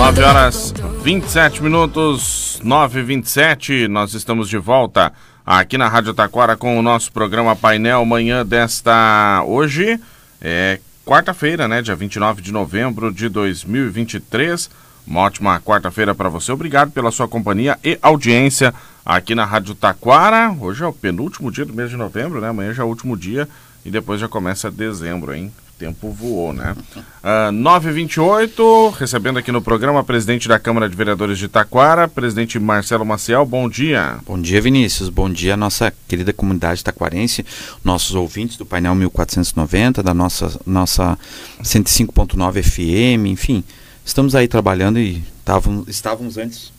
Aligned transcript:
9 0.00 0.22
horas 0.22 0.74
27 1.04 1.62
minutos, 1.62 2.58
9 2.64 3.00
e 3.00 3.02
27 3.02 3.86
nós 3.86 4.14
estamos 4.14 4.48
de 4.48 4.56
volta 4.56 5.12
aqui 5.44 5.76
na 5.76 5.88
Rádio 5.88 6.14
Taquara 6.14 6.56
com 6.56 6.78
o 6.78 6.82
nosso 6.82 7.12
programa 7.12 7.54
Painel 7.54 8.06
manhã 8.06 8.44
desta 8.44 9.44
hoje 9.46 10.00
é 10.40 10.80
quarta-feira, 11.04 11.68
né, 11.68 11.82
dia 11.82 11.94
29 11.94 12.40
de 12.40 12.50
novembro 12.50 13.12
de 13.12 13.28
2023. 13.28 14.70
Uma 15.06 15.20
ótima 15.20 15.60
quarta-feira 15.60 16.14
para 16.14 16.30
você. 16.30 16.50
Obrigado 16.50 16.90
pela 16.90 17.10
sua 17.10 17.28
companhia 17.28 17.78
e 17.84 17.98
audiência 18.00 18.72
aqui 19.04 19.34
na 19.34 19.44
Rádio 19.44 19.74
Taquara. 19.74 20.50
Hoje 20.58 20.82
é 20.82 20.86
o 20.86 20.94
penúltimo 20.94 21.52
dia 21.52 21.66
do 21.66 21.74
mês 21.74 21.90
de 21.90 21.96
novembro, 21.96 22.40
né? 22.40 22.48
Amanhã 22.48 22.72
já 22.72 22.82
é 22.82 22.86
o 22.86 22.88
último 22.88 23.18
dia 23.18 23.46
e 23.84 23.90
depois 23.90 24.18
já 24.18 24.26
começa 24.26 24.70
dezembro, 24.70 25.34
hein? 25.34 25.52
O 25.80 25.82
tempo 25.82 26.10
voou, 26.10 26.52
né? 26.52 26.76
Uh, 26.94 27.50
9h28, 27.50 28.92
recebendo 28.98 29.38
aqui 29.38 29.50
no 29.50 29.62
programa 29.62 30.04
presidente 30.04 30.46
da 30.46 30.58
Câmara 30.58 30.86
de 30.86 30.94
Vereadores 30.94 31.38
de 31.38 31.48
Taquara, 31.48 32.06
presidente 32.06 32.58
Marcelo 32.58 33.06
Maciel. 33.06 33.46
Bom 33.46 33.66
dia. 33.66 34.18
Bom 34.26 34.38
dia, 34.38 34.60
Vinícius. 34.60 35.08
Bom 35.08 35.30
dia, 35.30 35.56
nossa 35.56 35.90
querida 36.06 36.34
comunidade 36.34 36.84
taquarense, 36.84 37.46
nossos 37.82 38.14
ouvintes 38.14 38.58
do 38.58 38.66
painel 38.66 38.94
1490, 38.94 40.02
da 40.02 40.12
nossa, 40.12 40.60
nossa 40.66 41.18
105.9 41.62 42.62
FM, 42.62 43.28
enfim. 43.28 43.64
Estamos 44.04 44.34
aí 44.34 44.46
trabalhando 44.46 44.98
e 44.98 45.24
tavam, 45.46 45.86
estávamos 45.88 46.36
antes 46.36 46.74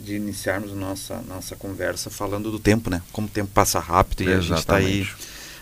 de 0.00 0.14
iniciarmos 0.14 0.72
nossa, 0.74 1.20
nossa 1.28 1.56
conversa 1.56 2.08
falando 2.08 2.52
do 2.52 2.60
tempo, 2.60 2.88
né? 2.88 3.02
Como 3.10 3.26
o 3.26 3.30
tempo 3.30 3.50
passa 3.52 3.80
rápido 3.80 4.22
e 4.22 4.32
Exatamente. 4.32 4.44
a 4.44 4.54
gente 4.54 4.58
está 4.60 4.76
aí 4.76 5.08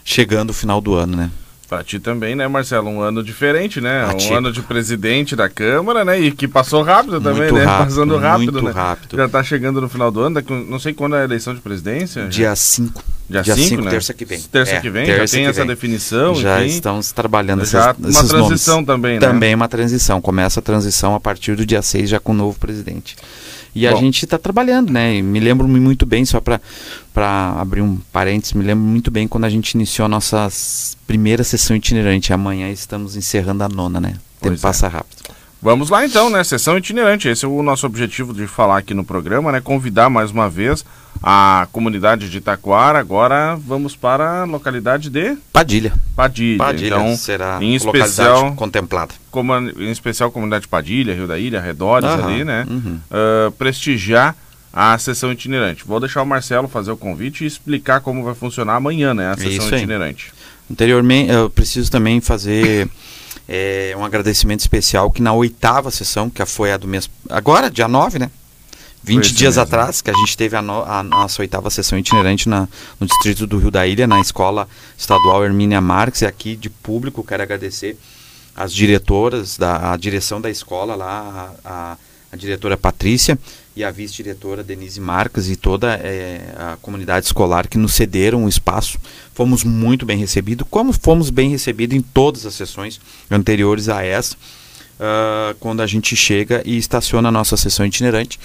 chegando 0.04 0.50
o 0.50 0.54
final 0.54 0.82
do 0.82 0.92
ano, 0.92 1.16
né? 1.16 1.30
Para 1.70 1.84
ti 1.84 2.00
também, 2.00 2.34
né, 2.34 2.48
Marcelo? 2.48 2.90
Um 2.90 3.00
ano 3.00 3.22
diferente, 3.22 3.80
né? 3.80 4.04
um 4.04 4.16
ti. 4.16 4.32
ano 4.34 4.50
de 4.50 4.60
presidente 4.60 5.36
da 5.36 5.48
Câmara, 5.48 6.04
né? 6.04 6.18
E 6.18 6.32
que 6.32 6.48
passou 6.48 6.82
rápido 6.82 7.20
também, 7.20 7.42
muito 7.42 7.54
né? 7.54 7.64
Rápido, 7.64 7.86
Passando 7.86 8.16
rápido, 8.16 8.52
muito 8.54 8.66
né? 8.66 8.72
rápido. 8.72 9.16
Já 9.16 9.26
está 9.26 9.44
chegando 9.44 9.80
no 9.80 9.88
final 9.88 10.10
do 10.10 10.20
ano, 10.20 10.42
não 10.68 10.80
sei 10.80 10.92
quando 10.92 11.14
é 11.14 11.20
a 11.20 11.24
eleição 11.24 11.54
de 11.54 11.60
presidência. 11.60 12.26
Dia 12.26 12.56
5. 12.56 13.04
Dia 13.28 13.54
5, 13.54 13.82
né? 13.82 13.90
terça 13.92 14.12
que 14.12 14.24
vem. 14.24 14.40
Terça 14.40 14.72
é, 14.72 14.80
que 14.80 14.90
vem, 14.90 15.06
terça 15.06 15.26
já 15.28 15.32
tem 15.32 15.46
essa 15.46 15.60
vem. 15.60 15.68
definição. 15.68 16.34
Já 16.34 16.58
enfim. 16.64 16.74
estamos 16.74 17.12
trabalhando 17.12 17.64
já 17.64 17.94
esses, 18.00 18.16
Uma 18.16 18.28
transição 18.28 18.74
nomes. 18.74 18.86
também, 18.88 19.14
né? 19.14 19.20
Também 19.20 19.54
uma 19.54 19.68
transição. 19.68 20.20
Começa 20.20 20.58
a 20.58 20.62
transição 20.64 21.14
a 21.14 21.20
partir 21.20 21.54
do 21.54 21.64
dia 21.64 21.82
6, 21.82 22.10
já 22.10 22.18
com 22.18 22.32
o 22.32 22.34
novo 22.34 22.58
presidente. 22.58 23.16
E 23.74 23.88
Bom. 23.88 23.96
a 23.96 24.00
gente 24.00 24.24
está 24.24 24.38
trabalhando, 24.38 24.92
né? 24.92 25.16
E 25.16 25.22
me 25.22 25.38
lembro 25.38 25.68
muito 25.68 26.04
bem, 26.04 26.24
só 26.24 26.40
para 26.40 26.60
abrir 27.58 27.82
um 27.82 27.96
parênteses, 28.12 28.52
me 28.52 28.64
lembro 28.64 28.84
muito 28.84 29.10
bem 29.10 29.28
quando 29.28 29.44
a 29.44 29.50
gente 29.50 29.72
iniciou 29.72 30.06
a 30.06 30.08
nossa 30.08 30.48
primeira 31.06 31.44
sessão 31.44 31.76
itinerante. 31.76 32.32
Amanhã 32.32 32.70
estamos 32.70 33.16
encerrando 33.16 33.62
a 33.62 33.68
nona, 33.68 34.00
né? 34.00 34.14
O 34.40 34.44
tempo 34.44 34.56
é. 34.56 34.58
passa 34.58 34.88
rápido. 34.88 35.22
Vamos 35.62 35.90
lá 35.90 36.06
então, 36.06 36.30
né? 36.30 36.42
Sessão 36.42 36.78
itinerante. 36.78 37.28
Esse 37.28 37.44
é 37.44 37.48
o 37.48 37.62
nosso 37.62 37.84
objetivo 37.84 38.32
de 38.32 38.46
falar 38.46 38.78
aqui 38.78 38.94
no 38.94 39.04
programa, 39.04 39.52
né? 39.52 39.60
Convidar 39.60 40.08
mais 40.08 40.30
uma 40.30 40.48
vez 40.48 40.84
a 41.22 41.68
comunidade 41.70 42.30
de 42.30 42.38
Itaquara. 42.38 42.98
Agora 42.98 43.56
vamos 43.56 43.94
para 43.94 44.40
a 44.40 44.44
localidade 44.44 45.10
de 45.10 45.36
Padilha. 45.52 45.92
Padilha. 46.16 46.58
Padilha 46.58 46.96
então, 46.96 47.14
será 47.14 47.58
em 47.60 47.74
especial 47.74 48.54
contemplada. 48.54 49.12
Como, 49.30 49.54
em 49.54 49.90
especial 49.90 50.30
comunidade 50.30 50.66
Padilha, 50.66 51.14
Rio 51.14 51.26
da 51.26 51.38
Ilha, 51.38 51.58
arredores 51.58 52.08
uhum, 52.08 52.24
ali, 52.24 52.44
né? 52.44 52.66
Uhum. 52.68 52.98
Uh, 53.10 53.52
prestigiar 53.52 54.34
a 54.72 54.96
sessão 54.96 55.30
itinerante. 55.30 55.84
Vou 55.84 56.00
deixar 56.00 56.22
o 56.22 56.26
Marcelo 56.26 56.68
fazer 56.68 56.90
o 56.90 56.96
convite 56.96 57.44
e 57.44 57.46
explicar 57.46 58.00
como 58.00 58.24
vai 58.24 58.34
funcionar 58.34 58.76
amanhã, 58.76 59.12
né? 59.12 59.30
A 59.30 59.36
sessão 59.36 59.66
Isso 59.66 59.74
itinerante. 59.74 60.32
Anteriormente, 60.70 61.30
eu 61.32 61.50
preciso 61.50 61.90
também 61.90 62.20
fazer 62.20 62.88
é, 63.48 63.94
um 63.96 64.04
agradecimento 64.04 64.60
especial 64.60 65.10
que 65.10 65.22
na 65.22 65.32
oitava 65.32 65.90
sessão, 65.90 66.30
que 66.30 66.44
foi 66.44 66.72
a 66.72 66.76
do 66.76 66.86
mês. 66.86 67.10
Agora, 67.28 67.70
dia 67.70 67.88
9, 67.88 68.18
né? 68.18 68.30
20 69.02 69.32
dias 69.32 69.56
mesmo. 69.56 69.62
atrás, 69.62 70.02
que 70.02 70.10
a 70.10 70.14
gente 70.14 70.36
teve 70.36 70.56
a, 70.56 70.62
no, 70.62 70.82
a, 70.82 71.02
nossa 71.02 71.40
oitava 71.40 71.70
sessão 71.70 71.98
itinerante 71.98 72.48
na, 72.48 72.68
no 72.98 73.06
distrito 73.06 73.46
do 73.46 73.58
Rio 73.58 73.70
da 73.70 73.86
Ilha, 73.86 74.06
na 74.06 74.20
escola 74.20 74.68
estadual 74.96 75.44
Hermínia 75.44 75.80
Marques, 75.80 76.20
e 76.20 76.26
aqui 76.26 76.54
de 76.54 76.68
público 76.68 77.24
quero 77.24 77.42
agradecer 77.42 77.98
as 78.54 78.74
diretoras, 78.74 79.56
da, 79.56 79.92
a 79.92 79.96
direção 79.96 80.40
da 80.40 80.50
escola 80.50 80.94
lá, 80.94 81.54
a, 81.64 81.70
a, 81.70 81.96
a 82.32 82.36
diretora 82.36 82.76
Patrícia 82.76 83.38
e 83.76 83.84
a 83.84 83.90
vice-diretora 83.90 84.62
Denise 84.62 85.00
Marques 85.00 85.48
e 85.48 85.56
toda 85.56 85.94
é, 85.94 86.54
a 86.56 86.76
comunidade 86.82 87.26
escolar 87.26 87.68
que 87.68 87.78
nos 87.78 87.94
cederam 87.94 88.44
o 88.44 88.48
espaço. 88.48 88.98
Fomos 89.32 89.64
muito 89.64 90.04
bem 90.04 90.18
recebidos, 90.18 90.66
como 90.70 90.92
fomos 90.92 91.30
bem 91.30 91.50
recebidos 91.50 91.96
em 91.96 92.00
todas 92.00 92.44
as 92.46 92.54
sessões 92.54 93.00
anteriores 93.30 93.88
a 93.88 94.02
essa, 94.02 94.34
uh, 94.34 95.54
quando 95.60 95.80
a 95.80 95.86
gente 95.86 96.16
chega 96.16 96.62
e 96.64 96.76
estaciona 96.76 97.28
a 97.28 97.32
nossa 97.32 97.56
sessão 97.56 97.86
itinerante. 97.86 98.38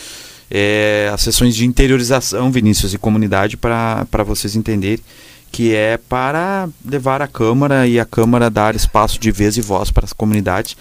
É, 0.50 1.10
as 1.12 1.22
sessões 1.22 1.56
de 1.56 1.66
interiorização, 1.66 2.52
Vinícius, 2.52 2.94
e 2.94 3.00
comunidade, 3.00 3.58
para 3.58 4.24
vocês 4.24 4.56
entenderem 4.56 5.04
que 5.52 5.74
é 5.74 5.98
para 5.98 6.68
levar 6.84 7.22
a 7.22 7.28
Câmara 7.28 7.88
e 7.88 7.98
a 7.98 8.04
Câmara 8.04 8.50
dar 8.50 8.76
espaço 8.76 9.18
de 9.18 9.32
vez 9.32 9.56
e 9.56 9.62
voz 9.62 9.90
para 9.90 10.04
as 10.04 10.12
comunidades. 10.12 10.76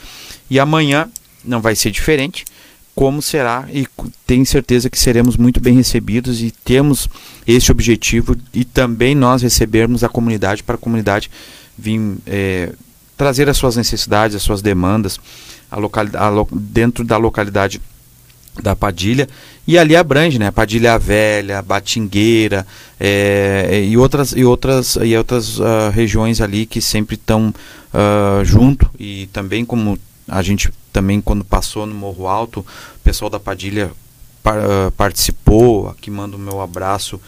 E 0.50 0.58
amanhã 0.58 1.08
não 1.44 1.60
vai 1.60 1.76
ser 1.76 1.92
diferente 1.92 2.44
como 2.94 3.20
será 3.20 3.66
e 3.72 3.86
tenho 4.26 4.46
certeza 4.46 4.88
que 4.88 4.98
seremos 4.98 5.36
muito 5.36 5.60
bem 5.60 5.74
recebidos 5.74 6.40
e 6.40 6.50
temos 6.50 7.08
esse 7.46 7.72
objetivo 7.72 8.36
e 8.52 8.64
também 8.64 9.14
nós 9.14 9.42
recebermos 9.42 10.04
a 10.04 10.08
comunidade 10.08 10.62
para 10.62 10.76
a 10.76 10.78
comunidade 10.78 11.30
vir 11.76 12.16
é, 12.26 12.72
trazer 13.16 13.48
as 13.48 13.56
suas 13.56 13.76
necessidades, 13.76 14.36
as 14.36 14.42
suas 14.42 14.62
demandas 14.62 15.18
a 15.70 15.78
local, 15.78 16.06
a 16.14 16.28
lo, 16.28 16.48
dentro 16.52 17.04
da 17.04 17.16
localidade 17.16 17.80
da 18.62 18.76
Padilha 18.76 19.28
e 19.66 19.76
ali 19.76 19.96
abrange, 19.96 20.38
né? 20.38 20.50
Padilha 20.52 20.96
Velha, 20.96 21.60
Batingueira 21.60 22.64
é, 23.00 23.84
e 23.84 23.96
outras 23.96 24.32
e 24.32 24.44
outras 24.44 24.96
e 25.02 25.16
outras 25.16 25.58
uh, 25.58 25.90
regiões 25.92 26.40
ali 26.40 26.64
que 26.64 26.80
sempre 26.80 27.16
estão 27.16 27.52
uh, 27.92 28.44
junto 28.44 28.88
e 28.98 29.26
também 29.32 29.64
como 29.64 29.98
a 30.28 30.42
gente 30.42 30.70
também 30.92 31.20
quando 31.20 31.44
passou 31.44 31.86
no 31.86 31.94
Morro 31.94 32.26
Alto, 32.26 32.60
o 32.60 33.00
pessoal 33.02 33.30
da 33.30 33.40
Padilha 33.40 33.90
par, 34.42 34.58
uh, 34.58 34.90
participou. 34.92 35.88
Aqui 35.88 36.10
mando 36.10 36.36
o 36.36 36.40
meu 36.40 36.60
abraço 36.60 37.20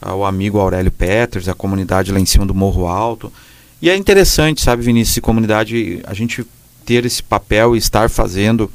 ao 0.00 0.24
amigo 0.24 0.58
Aurélio 0.58 0.92
Peters, 0.92 1.48
a 1.48 1.54
comunidade 1.54 2.12
lá 2.12 2.20
em 2.20 2.26
cima 2.26 2.44
do 2.44 2.54
Morro 2.54 2.86
Alto. 2.86 3.32
E 3.80 3.90
é 3.90 3.96
interessante, 3.96 4.62
sabe, 4.62 4.82
Vinícius, 4.82 5.18
comunidade, 5.18 6.00
a 6.04 6.14
gente 6.14 6.46
ter 6.84 7.04
esse 7.04 7.22
papel 7.22 7.74
e 7.74 7.78
estar 7.78 8.10
fazendo 8.10 8.70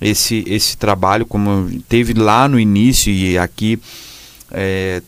esse, 0.00 0.44
esse 0.46 0.76
trabalho 0.76 1.24
como 1.24 1.70
teve 1.88 2.12
lá 2.12 2.48
no 2.48 2.60
início 2.60 3.12
e 3.12 3.38
aqui 3.38 3.78
é, 4.50 5.02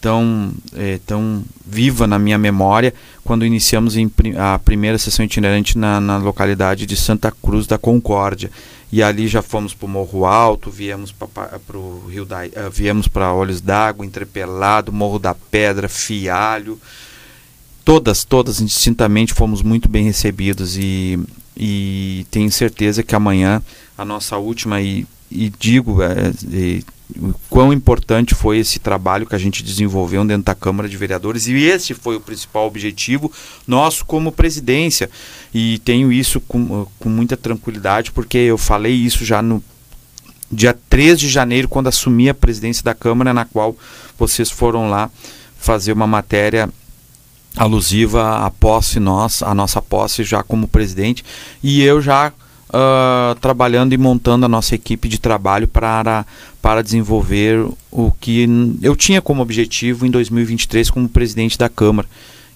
tão, 0.00 0.52
é, 0.74 0.98
tão 1.06 1.44
viva 1.66 2.06
na 2.06 2.18
minha 2.18 2.38
memória 2.38 2.94
quando 3.24 3.44
iniciamos 3.44 3.94
a 4.38 4.58
primeira 4.58 4.98
sessão 4.98 5.24
itinerante 5.24 5.76
na, 5.76 6.00
na 6.00 6.16
localidade 6.16 6.86
de 6.86 6.96
Santa 6.96 7.30
Cruz 7.30 7.66
da 7.66 7.78
Concórdia. 7.78 8.50
E 8.90 9.02
ali 9.02 9.28
já 9.28 9.42
fomos 9.42 9.74
para 9.74 9.84
o 9.84 9.88
Morro 9.88 10.24
Alto, 10.24 10.70
viemos 10.70 11.12
para 11.12 11.60
o 11.74 12.06
Rio 12.08 12.24
da, 12.24 12.46
uh, 12.46 12.70
viemos 12.72 13.06
para 13.06 13.34
Olhos 13.34 13.60
d'Água, 13.60 14.06
Entrepelado, 14.06 14.92
Morro 14.92 15.18
da 15.18 15.34
Pedra, 15.34 15.88
Fialho. 15.88 16.80
Todas, 17.84 18.24
todas 18.24 18.60
indistintamente 18.60 19.34
fomos 19.34 19.60
muito 19.62 19.88
bem 19.88 20.04
recebidos 20.04 20.78
e, 20.78 21.18
e 21.56 22.26
tenho 22.30 22.50
certeza 22.50 23.02
que 23.02 23.14
amanhã 23.14 23.62
a 23.96 24.04
nossa 24.04 24.38
última 24.38 24.80
e, 24.80 25.06
e 25.30 25.52
digo 25.58 26.02
é, 26.02 26.32
o 27.16 27.34
quão 27.48 27.72
importante 27.72 28.34
foi 28.34 28.58
esse 28.58 28.78
trabalho 28.78 29.26
que 29.26 29.34
a 29.34 29.38
gente 29.38 29.62
desenvolveu 29.62 30.24
dentro 30.24 30.44
da 30.44 30.54
Câmara 30.54 30.88
de 30.88 30.96
Vereadores 30.96 31.46
e 31.46 31.54
esse 31.54 31.94
foi 31.94 32.16
o 32.16 32.20
principal 32.20 32.66
objetivo 32.66 33.32
nosso 33.66 34.04
como 34.04 34.30
presidência. 34.30 35.10
E 35.52 35.78
tenho 35.78 36.12
isso 36.12 36.40
com, 36.40 36.86
com 36.98 37.08
muita 37.08 37.36
tranquilidade 37.36 38.12
porque 38.12 38.38
eu 38.38 38.58
falei 38.58 38.94
isso 38.94 39.24
já 39.24 39.40
no 39.40 39.62
dia 40.50 40.76
3 40.88 41.18
de 41.18 41.28
janeiro 41.28 41.68
quando 41.68 41.88
assumi 41.88 42.28
a 42.28 42.34
presidência 42.34 42.82
da 42.82 42.94
Câmara 42.94 43.32
na 43.32 43.44
qual 43.44 43.76
vocês 44.18 44.50
foram 44.50 44.88
lá 44.90 45.10
fazer 45.58 45.92
uma 45.92 46.06
matéria 46.06 46.68
alusiva 47.56 48.44
à 48.44 48.50
posse 48.50 49.00
nós, 49.00 49.42
a 49.42 49.54
nossa 49.54 49.82
posse 49.82 50.22
já 50.22 50.42
como 50.42 50.68
presidente. 50.68 51.24
E 51.62 51.82
eu 51.82 52.00
já 52.00 52.32
uh, 52.68 53.34
trabalhando 53.40 53.92
e 53.92 53.98
montando 53.98 54.46
a 54.46 54.48
nossa 54.48 54.74
equipe 54.74 55.08
de 55.08 55.18
trabalho 55.18 55.66
para, 55.66 56.26
para 56.60 56.82
desenvolver 56.82 57.66
o 57.90 58.10
que 58.12 58.48
eu 58.82 58.94
tinha 58.94 59.20
como 59.20 59.42
objetivo 59.42 60.06
em 60.06 60.10
2023 60.10 60.90
como 60.90 61.08
presidente 61.08 61.58
da 61.58 61.68
Câmara. 61.68 62.08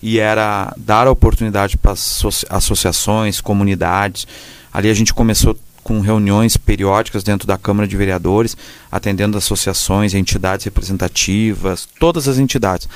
E 0.03 0.19
era 0.19 0.75
dar 0.77 1.07
a 1.07 1.11
oportunidade 1.13 1.77
para 1.77 1.93
as 1.93 2.25
associações, 2.51 3.41
comunidades. 3.41 4.27
Ali 4.73 4.91
a 4.91 4.95
gente 4.95 5.15
começou 5.15 5.57
com 5.83 6.01
reuniões 6.01 6.57
periódicas 6.57 7.23
dentro 7.23 7.47
da 7.47 7.59
Câmara 7.59 7.89
de 7.89 7.97
Vereadores, 7.97 8.57
atendendo 8.91 9.39
associações, 9.39 10.15
entidades 10.15 10.65
representativas, 10.65 11.89
todas 11.99 12.29
as 12.29 12.39
entidades. 12.39 12.89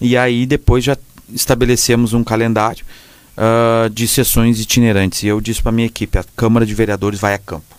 E 0.00 0.16
aí 0.16 0.46
depois 0.46 0.84
já 0.84 0.96
estabelecemos 1.32 2.12
um 2.12 2.24
calendário 2.24 2.84
uh, 3.38 3.88
de 3.88 4.06
sessões 4.08 4.60
itinerantes. 4.60 5.22
E 5.22 5.28
eu 5.28 5.40
disse 5.40 5.62
para 5.62 5.72
minha 5.72 5.86
equipe: 5.86 6.18
a 6.18 6.24
Câmara 6.36 6.66
de 6.66 6.74
Vereadores 6.74 7.20
vai 7.20 7.34
a 7.34 7.38
campo. 7.38 7.76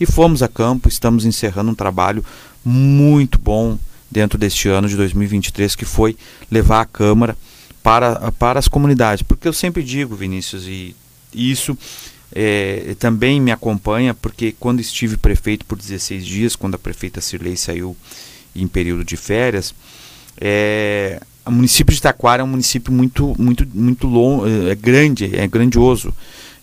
E 0.00 0.06
fomos 0.06 0.42
a 0.42 0.48
campo, 0.48 0.88
estamos 0.88 1.24
encerrando 1.24 1.70
um 1.70 1.74
trabalho 1.74 2.24
muito 2.64 3.38
bom 3.38 3.78
dentro 4.10 4.38
deste 4.38 4.68
ano 4.68 4.88
de 4.88 4.96
2023, 4.96 5.76
que 5.76 5.84
foi 5.84 6.16
levar 6.50 6.80
a 6.80 6.86
Câmara 6.86 7.36
para, 7.82 8.32
para 8.32 8.58
as 8.58 8.66
comunidades. 8.66 9.22
Porque 9.22 9.46
eu 9.46 9.52
sempre 9.52 9.82
digo, 9.82 10.16
Vinícius, 10.16 10.66
e 10.66 10.96
isso 11.32 11.76
é, 12.34 12.96
também 12.98 13.40
me 13.40 13.52
acompanha, 13.52 14.14
porque 14.14 14.54
quando 14.58 14.80
estive 14.80 15.16
prefeito 15.16 15.64
por 15.64 15.78
16 15.78 16.26
dias, 16.26 16.56
quando 16.56 16.74
a 16.74 16.78
prefeita 16.78 17.20
Cirlei 17.20 17.56
saiu 17.56 17.96
em 18.56 18.66
período 18.66 19.04
de 19.04 19.16
férias, 19.16 19.74
é, 20.40 21.20
o 21.44 21.50
município 21.50 21.94
de 21.94 22.00
Taquara 22.00 22.42
é 22.42 22.44
um 22.44 22.48
município 22.48 22.92
muito, 22.92 23.34
muito, 23.38 23.66
muito 23.74 24.06
longo, 24.06 24.46
é 24.46 24.74
grande, 24.74 25.36
é 25.36 25.46
grandioso 25.46 26.14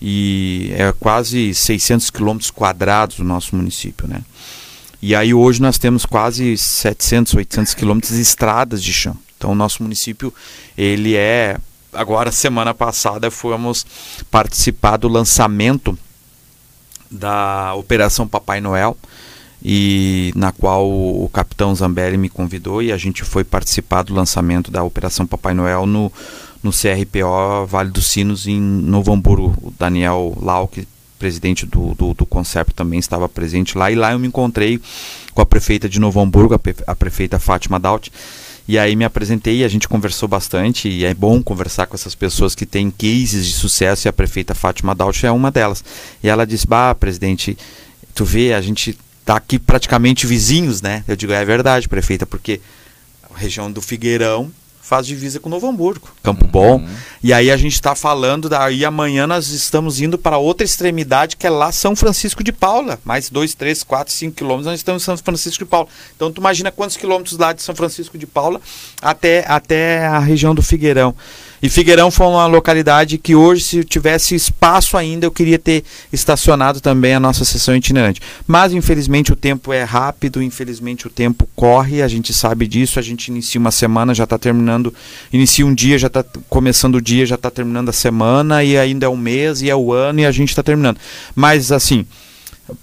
e 0.01 0.71
é 0.75 0.93
quase 0.93 1.53
600 1.53 2.09
quilômetros 2.09 2.51
quadrados 2.51 3.19
o 3.19 3.23
nosso 3.23 3.55
município, 3.55 4.07
né? 4.07 4.21
E 5.01 5.15
aí 5.15 5.33
hoje 5.33 5.61
nós 5.61 5.77
temos 5.77 6.05
quase 6.05 6.57
700, 6.57 7.33
800 7.35 7.73
quilômetros 7.73 8.15
de 8.15 8.21
estradas 8.21 8.83
de 8.83 8.91
chão. 8.91 9.17
Então 9.37 9.51
o 9.51 9.55
nosso 9.55 9.81
município 9.83 10.33
ele 10.77 11.15
é 11.15 11.57
agora 11.93 12.31
semana 12.31 12.73
passada 12.73 13.31
fomos 13.31 13.85
participar 14.29 14.97
do 14.97 15.07
lançamento 15.07 15.97
da 17.09 17.73
Operação 17.75 18.27
Papai 18.27 18.61
Noel 18.61 18.97
e 19.63 20.31
na 20.35 20.51
qual 20.51 20.89
o 20.89 21.29
capitão 21.33 21.75
Zambelli 21.75 22.17
me 22.17 22.29
convidou 22.29 22.81
e 22.81 22.91
a 22.91 22.97
gente 22.97 23.23
foi 23.23 23.43
participar 23.43 24.03
do 24.03 24.13
lançamento 24.13 24.71
da 24.71 24.83
Operação 24.83 25.27
Papai 25.27 25.53
Noel 25.53 25.85
no, 25.85 26.11
no 26.63 26.71
CRPO 26.71 27.65
Vale 27.67 27.91
dos 27.91 28.07
Sinos 28.07 28.47
em 28.47 28.59
Novo 28.59 29.11
Hamburgo. 29.11 29.53
O 29.61 29.73
Daniel 29.77 30.37
Lauck, 30.41 30.87
presidente 31.17 31.65
do, 31.65 31.93
do, 31.93 32.13
do 32.13 32.25
Concept, 32.25 32.73
também 32.73 32.99
estava 32.99 33.27
presente 33.27 33.77
lá 33.77 33.91
e 33.91 33.95
lá 33.95 34.13
eu 34.13 34.19
me 34.19 34.27
encontrei 34.27 34.79
com 35.33 35.41
a 35.41 35.45
prefeita 35.45 35.89
de 35.89 35.99
Novo 35.99 36.21
Hamburgo, 36.21 36.59
a, 36.87 36.95
prefeita 36.95 37.37
Fátima 37.37 37.79
Daut. 37.79 38.11
E 38.65 38.77
aí 38.77 38.95
me 38.95 39.03
apresentei 39.03 39.57
e 39.57 39.63
a 39.63 39.67
gente 39.67 39.89
conversou 39.89 40.29
bastante 40.29 40.87
e 40.87 41.03
é 41.03 41.13
bom 41.13 41.41
conversar 41.41 41.87
com 41.87 41.95
essas 41.95 42.13
pessoas 42.13 42.53
que 42.53 42.67
têm 42.67 42.91
cases 42.91 43.47
de 43.47 43.53
sucesso 43.53 44.07
e 44.07 44.09
a 44.09 44.13
prefeita 44.13 44.53
Fátima 44.53 44.93
Daut 44.93 45.25
é 45.25 45.31
uma 45.31 45.49
delas. 45.49 45.83
E 46.23 46.29
ela 46.29 46.45
disse: 46.45 46.67
"Bah, 46.67 46.93
presidente, 46.93 47.57
tu 48.13 48.23
vê, 48.23 48.53
a 48.53 48.61
gente 48.61 48.95
tá 49.29 49.35
aqui 49.35 49.59
praticamente 49.59 50.25
vizinhos, 50.25 50.81
né? 50.81 51.03
Eu 51.07 51.15
digo, 51.15 51.31
é 51.31 51.45
verdade, 51.45 51.87
prefeita, 51.87 52.25
porque 52.25 52.59
a 53.31 53.37
região 53.37 53.71
do 53.71 53.79
Figueirão 53.79 54.51
faz 54.81 55.05
divisa 55.05 55.39
com 55.39 55.49
Novo 55.49 55.69
Hamburgo, 55.69 56.09
Campo 56.23 56.45
uhum. 56.45 56.51
Bom. 56.51 56.87
E 57.21 57.31
aí 57.31 57.51
a 57.51 57.55
gente 57.55 57.75
está 57.75 57.93
falando, 57.93 58.49
daí 58.49 58.83
amanhã 58.83 59.27
nós 59.27 59.49
estamos 59.49 60.01
indo 60.01 60.17
para 60.17 60.39
outra 60.39 60.65
extremidade, 60.65 61.37
que 61.37 61.45
é 61.45 61.49
lá 61.51 61.71
São 61.71 61.95
Francisco 61.95 62.43
de 62.43 62.51
Paula. 62.51 62.97
Mais 63.05 63.29
2, 63.29 63.53
3, 63.53 63.83
4, 63.83 64.11
5 64.11 64.35
quilômetros, 64.35 64.65
nós 64.65 64.79
estamos 64.79 65.03
em 65.03 65.05
São 65.05 65.15
Francisco 65.15 65.63
de 65.63 65.69
Paula. 65.69 65.87
Então 66.15 66.31
tu 66.31 66.41
imagina 66.41 66.71
quantos 66.71 66.97
quilômetros 66.97 67.37
lá 67.37 67.53
de 67.53 67.61
São 67.61 67.75
Francisco 67.75 68.17
de 68.17 68.25
Paula 68.25 68.59
até, 68.99 69.45
até 69.47 70.07
a 70.07 70.17
região 70.17 70.55
do 70.55 70.63
Figueirão. 70.63 71.15
E 71.61 71.69
Figueirão 71.69 72.09
foi 72.09 72.27
uma 72.27 72.47
localidade 72.47 73.17
que 73.17 73.35
hoje, 73.35 73.63
se 73.63 73.83
tivesse 73.83 74.33
espaço 74.33 74.95
ainda, 74.95 75.25
eu 75.25 75.31
queria 75.31 75.59
ter 75.59 75.83
estacionado 76.11 76.79
também 76.79 77.13
a 77.13 77.19
nossa 77.19 77.43
sessão 77.43 77.75
itinerante. 77.75 78.21
Mas, 78.47 78.71
infelizmente, 78.71 79.33
o 79.33 79.35
tempo 79.35 79.73
é 79.73 79.83
rápido, 79.83 80.41
infelizmente, 80.41 81.07
o 81.07 81.09
tempo 81.09 81.47
corre, 81.55 82.01
a 82.01 82.07
gente 82.07 82.33
sabe 82.33 82.65
disso. 82.67 82.97
A 82.97 83.01
gente 83.01 83.27
inicia 83.27 83.59
uma 83.59 83.71
semana, 83.71 84.13
já 84.13 84.23
está 84.23 84.37
terminando, 84.37 84.93
inicia 85.33 85.65
um 85.65 85.73
dia, 85.73 85.97
já 85.97 86.07
está 86.07 86.23
começando 86.47 86.95
o 86.95 87.01
dia, 87.01 87.25
já 87.25 87.35
está 87.35 87.51
terminando 87.51 87.89
a 87.89 87.93
semana, 87.93 88.63
e 88.63 88.77
ainda 88.77 89.05
é 89.05 89.09
um 89.09 89.17
mês, 89.17 89.61
e 89.61 89.69
é 89.69 89.75
o 89.75 89.91
ano, 89.91 90.21
e 90.21 90.25
a 90.25 90.31
gente 90.31 90.49
está 90.49 90.63
terminando. 90.63 90.97
Mas, 91.35 91.71
assim, 91.71 92.05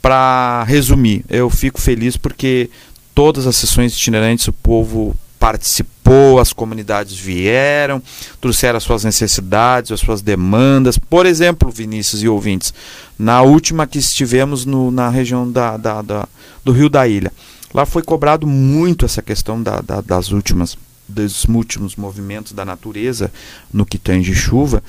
para 0.02 0.64
resumir, 0.64 1.24
eu 1.30 1.48
fico 1.48 1.80
feliz 1.80 2.16
porque 2.16 2.68
todas 3.14 3.46
as 3.46 3.56
sessões 3.56 3.94
itinerantes 3.94 4.46
o 4.48 4.52
povo 4.52 5.16
participou, 5.46 6.40
as 6.40 6.52
comunidades 6.52 7.16
vieram, 7.16 8.02
trouxeram 8.40 8.78
as 8.78 8.82
suas 8.82 9.04
necessidades, 9.04 9.92
as 9.92 10.00
suas 10.00 10.20
demandas. 10.20 10.98
Por 10.98 11.24
exemplo, 11.24 11.70
Vinícius 11.70 12.20
e 12.20 12.28
ouvintes, 12.28 12.74
na 13.16 13.42
última 13.42 13.86
que 13.86 13.96
estivemos 13.96 14.66
no, 14.66 14.90
na 14.90 15.08
região 15.08 15.48
da, 15.48 15.76
da, 15.76 16.02
da, 16.02 16.28
do 16.64 16.72
Rio 16.72 16.88
da 16.88 17.06
Ilha, 17.06 17.32
lá 17.72 17.86
foi 17.86 18.02
cobrado 18.02 18.44
muito 18.44 19.04
essa 19.04 19.22
questão 19.22 19.62
da, 19.62 19.80
da, 19.80 20.00
das 20.00 20.32
últimas 20.32 20.76
dos 21.08 21.44
últimos 21.44 21.94
movimentos 21.94 22.50
da 22.50 22.64
natureza 22.64 23.32
no 23.72 23.86
que 23.86 23.96
tange 23.96 24.34
chuva 24.34 24.82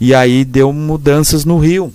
e 0.00 0.14
aí 0.14 0.44
deu 0.44 0.72
mudanças 0.72 1.44
no 1.44 1.58
rio 1.58 1.92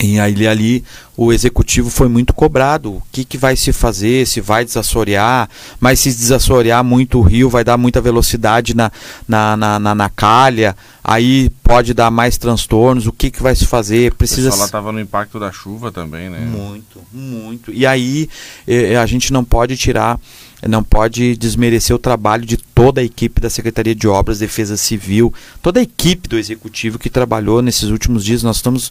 e 0.00 0.20
aí 0.20 0.46
ali 0.46 0.84
o 1.16 1.32
executivo 1.32 1.90
foi 1.90 2.08
muito 2.08 2.32
cobrado. 2.32 2.92
O 2.92 3.02
que, 3.10 3.24
que 3.24 3.36
vai 3.36 3.56
se 3.56 3.72
fazer? 3.72 4.26
Se 4.26 4.40
vai 4.40 4.64
desassorear, 4.64 5.48
mas 5.80 5.98
se 5.98 6.10
desassorear 6.10 6.84
muito 6.84 7.18
o 7.18 7.22
rio, 7.22 7.50
vai 7.50 7.64
dar 7.64 7.76
muita 7.76 8.00
velocidade 8.00 8.74
na, 8.74 8.92
na, 9.26 9.56
na, 9.56 9.78
na, 9.80 9.94
na 9.96 10.08
calha, 10.08 10.76
aí 11.02 11.50
pode 11.64 11.92
dar 11.92 12.10
mais 12.10 12.38
transtornos. 12.38 13.08
O 13.08 13.12
que, 13.12 13.30
que 13.30 13.42
vai 13.42 13.56
se 13.56 13.66
fazer? 13.66 14.14
Precisa. 14.14 14.50
Ela 14.50 14.64
estava 14.66 14.92
no 14.92 15.00
impacto 15.00 15.40
da 15.40 15.50
chuva 15.50 15.90
também, 15.90 16.30
né? 16.30 16.38
Muito, 16.38 17.00
muito. 17.12 17.72
E 17.72 17.84
aí 17.84 18.28
eh, 18.66 18.96
a 18.96 19.06
gente 19.06 19.32
não 19.32 19.44
pode 19.44 19.76
tirar 19.76 20.20
não 20.66 20.82
pode 20.82 21.36
desmerecer 21.36 21.94
o 21.94 22.00
trabalho 22.00 22.44
de 22.44 22.56
toda 22.56 23.00
a 23.00 23.04
equipe 23.04 23.40
da 23.40 23.48
Secretaria 23.48 23.94
de 23.94 24.08
Obras, 24.08 24.40
Defesa 24.40 24.76
Civil, 24.76 25.32
toda 25.62 25.78
a 25.78 25.82
equipe 25.84 26.28
do 26.28 26.36
Executivo 26.36 26.98
que 26.98 27.08
trabalhou 27.08 27.62
nesses 27.62 27.90
últimos 27.90 28.24
dias. 28.24 28.42
Nós 28.42 28.56
estamos 28.56 28.90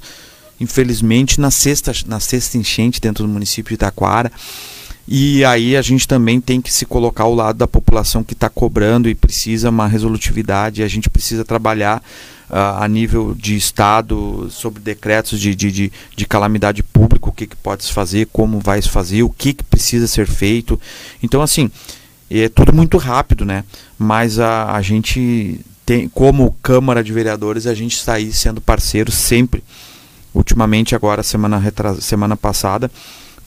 infelizmente, 0.60 1.40
na 1.40 1.52
sexta, 1.52 1.92
na 2.06 2.20
sexta 2.20 2.58
enchente 2.58 3.00
dentro 3.00 3.26
do 3.26 3.30
município 3.30 3.70
de 3.70 3.76
Itaquara. 3.76 4.32
E 5.08 5.46
aí 5.46 5.78
a 5.78 5.82
gente 5.82 6.06
também 6.06 6.42
tem 6.42 6.60
que 6.60 6.72
se 6.72 6.86
colocar 6.86 7.24
ao 7.24 7.34
lado 7.34 7.58
da 7.58 7.68
população 7.68 8.24
que 8.24 8.34
está 8.34 8.50
cobrando 8.50 9.08
e 9.08 9.16
precisa 9.16 9.70
uma 9.70 9.88
resolutividade. 9.88 10.84
A 10.84 10.88
gente 10.88 11.10
precisa 11.10 11.46
trabalhar 11.46 12.04
uh, 12.50 12.84
a 12.84 12.88
nível 12.90 13.34
de 13.34 13.56
Estado 13.56 14.50
sobre 14.52 14.82
decretos 14.82 15.40
de, 15.40 15.56
de, 15.56 15.72
de, 15.72 15.92
de 16.14 16.26
calamidade 16.26 16.84
pública, 16.84 17.30
o 17.30 17.32
que, 17.32 17.48
que 17.48 17.56
pode 17.56 17.86
se 17.86 17.94
fazer, 17.94 18.28
como 18.34 18.60
vai 18.60 18.82
se 18.82 18.90
fazer, 18.90 19.24
o 19.24 19.30
que, 19.30 19.54
que 19.54 19.64
precisa 19.64 20.08
ser 20.08 20.28
feito. 20.28 20.80
Então, 21.24 21.42
assim, 21.42 21.72
é 22.30 22.50
tudo 22.50 22.74
muito 22.74 22.98
rápido, 22.98 23.46
né? 23.46 23.64
Mas 23.98 24.40
a, 24.40 24.74
a 24.74 24.82
gente 24.82 25.62
tem, 25.86 26.10
como 26.10 26.54
Câmara 26.62 27.02
de 27.02 27.14
Vereadores, 27.14 27.66
a 27.66 27.74
gente 27.74 27.96
está 27.96 28.16
aí 28.16 28.34
sendo 28.34 28.60
parceiro 28.60 29.10
sempre 29.10 29.64
ultimamente 30.38 30.96
agora 30.96 31.24
semana 31.24 31.58
retras... 31.58 32.04
semana 32.04 32.38
passada 32.38 32.90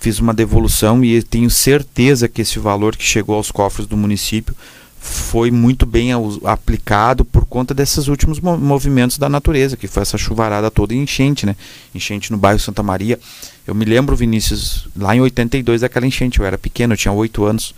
fiz 0.00 0.18
uma 0.18 0.32
devolução 0.32 1.04
e 1.04 1.23
tenho 1.23 1.50
certeza 1.50 2.26
que 2.28 2.40
esse 2.40 2.59
valor 2.59 2.97
que 2.97 3.04
chegou 3.04 3.37
aos 3.37 3.50
cofres 3.50 3.87
do 3.87 3.97
município 3.97 4.54
foi 4.99 5.50
muito 5.50 5.87
bem 5.87 6.11
aplicado 6.44 7.25
por 7.25 7.47
conta 7.47 7.73
desses 7.73 8.06
últimos 8.06 8.38
movimentos 8.40 9.16
da 9.16 9.30
natureza, 9.30 9.76
que 9.76 9.87
foi 9.87 10.02
essa 10.02 10.18
chuvarada 10.18 10.70
toda 10.70 10.94
em 10.94 11.02
enchente, 11.02 11.47
né? 11.47 11.56
Enchente 11.94 12.30
no 12.30 12.37
bairro 12.37 12.59
Santa 12.59 12.82
Maria. 12.82 13.18
Eu 13.66 13.75
me 13.75 13.87
lembro, 13.87 14.14
Vinícius, 14.14 14.88
lá 14.94 15.16
em 15.16 15.20
82 15.20 15.80
daquela 15.80 16.06
enchente, 16.06 16.38
eu 16.38 16.44
era 16.44 16.59
pequeno, 16.59 16.92
eu 16.92 16.99
tinha 16.99 17.12
8 17.12 17.44
anos. 17.44 17.75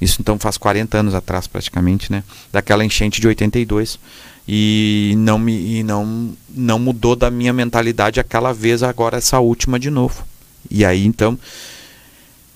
Isso 0.00 0.18
então 0.20 0.38
faz 0.38 0.56
40 0.56 0.98
anos 0.98 1.14
atrás 1.14 1.46
praticamente, 1.46 2.10
né? 2.10 2.22
Daquela 2.52 2.84
enchente 2.84 3.20
de 3.20 3.26
82 3.26 3.98
e 4.46 5.14
não 5.18 5.38
me 5.38 5.78
e 5.78 5.82
não 5.82 6.32
não 6.48 6.78
mudou 6.78 7.14
da 7.14 7.30
minha 7.30 7.52
mentalidade 7.52 8.18
aquela 8.18 8.52
vez 8.52 8.82
agora 8.82 9.18
essa 9.18 9.40
última 9.40 9.78
de 9.78 9.90
novo. 9.90 10.24
E 10.70 10.84
aí 10.84 11.04
então 11.04 11.38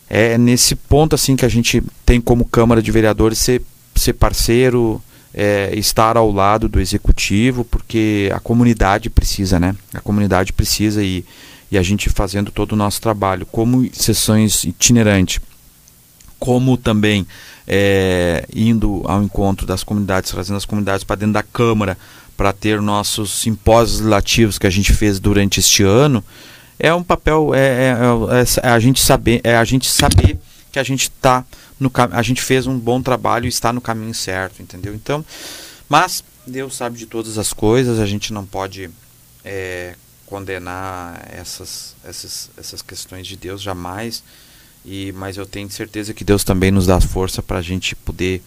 é 0.08 0.38
nesse 0.38 0.74
ponto 0.74 1.14
assim 1.14 1.36
que 1.36 1.44
a 1.44 1.48
gente 1.48 1.82
tem 2.06 2.20
como 2.20 2.44
câmara 2.44 2.80
de 2.80 2.90
vereadores 2.90 3.38
ser 3.38 3.62
ser 3.94 4.14
parceiro 4.14 5.02
é, 5.34 5.72
estar 5.74 6.16
ao 6.16 6.30
lado 6.30 6.68
do 6.68 6.80
executivo 6.80 7.64
porque 7.64 8.30
a 8.32 8.38
comunidade 8.38 9.10
precisa 9.10 9.58
né? 9.58 9.74
A 9.92 10.00
comunidade 10.00 10.52
precisa 10.52 11.02
e, 11.02 11.24
e 11.70 11.76
a 11.76 11.82
gente 11.82 12.08
fazendo 12.08 12.50
todo 12.50 12.72
o 12.72 12.76
nosso 12.76 13.00
trabalho. 13.00 13.46
Como 13.46 13.88
sessões 13.92 14.64
itinerantes 14.64 15.40
como 16.42 16.76
também 16.76 17.24
é, 17.68 18.44
indo 18.52 19.04
ao 19.04 19.22
encontro 19.22 19.64
das 19.64 19.84
comunidades, 19.84 20.32
trazendo 20.32 20.56
as 20.56 20.64
comunidades 20.64 21.04
para 21.04 21.14
dentro 21.14 21.34
da 21.34 21.42
Câmara 21.44 21.96
para 22.36 22.52
ter 22.52 22.82
nossos 22.82 23.30
simpósios 23.30 24.00
legislativos 24.00 24.58
que 24.58 24.66
a 24.66 24.70
gente 24.70 24.92
fez 24.92 25.20
durante 25.20 25.60
este 25.60 25.84
ano, 25.84 26.24
é 26.80 26.92
um 26.92 27.04
papel, 27.04 27.54
é, 27.54 27.60
é, 27.60 27.92
é, 27.92 28.68
é 28.68 28.70
a 28.70 28.80
gente 28.80 29.00
saber, 29.00 29.40
é 29.44 29.56
a 29.56 29.62
gente 29.62 29.88
saber 29.88 30.36
que 30.72 30.80
a 30.80 30.82
gente 30.82 31.02
está 31.02 31.44
no 31.78 31.92
a 32.10 32.22
gente 32.22 32.42
fez 32.42 32.66
um 32.66 32.76
bom 32.76 33.00
trabalho 33.00 33.44
e 33.44 33.48
está 33.48 33.72
no 33.72 33.80
caminho 33.80 34.12
certo, 34.12 34.60
entendeu? 34.60 34.92
Então, 34.96 35.24
mas 35.88 36.24
Deus 36.44 36.74
sabe 36.74 36.98
de 36.98 37.06
todas 37.06 37.38
as 37.38 37.52
coisas, 37.52 38.00
a 38.00 38.06
gente 38.06 38.32
não 38.32 38.44
pode 38.44 38.90
é, 39.44 39.94
condenar 40.26 41.24
essas, 41.30 41.94
essas, 42.04 42.50
essas 42.56 42.82
questões 42.82 43.28
de 43.28 43.36
Deus 43.36 43.62
jamais. 43.62 44.24
E, 44.84 45.12
mas 45.12 45.36
eu 45.36 45.46
tenho 45.46 45.70
certeza 45.70 46.12
que 46.12 46.24
Deus 46.24 46.42
também 46.42 46.70
nos 46.70 46.86
dá 46.86 47.00
força 47.00 47.42
para 47.42 47.58
a 47.58 47.62
gente 47.62 47.94
poder 47.94 48.42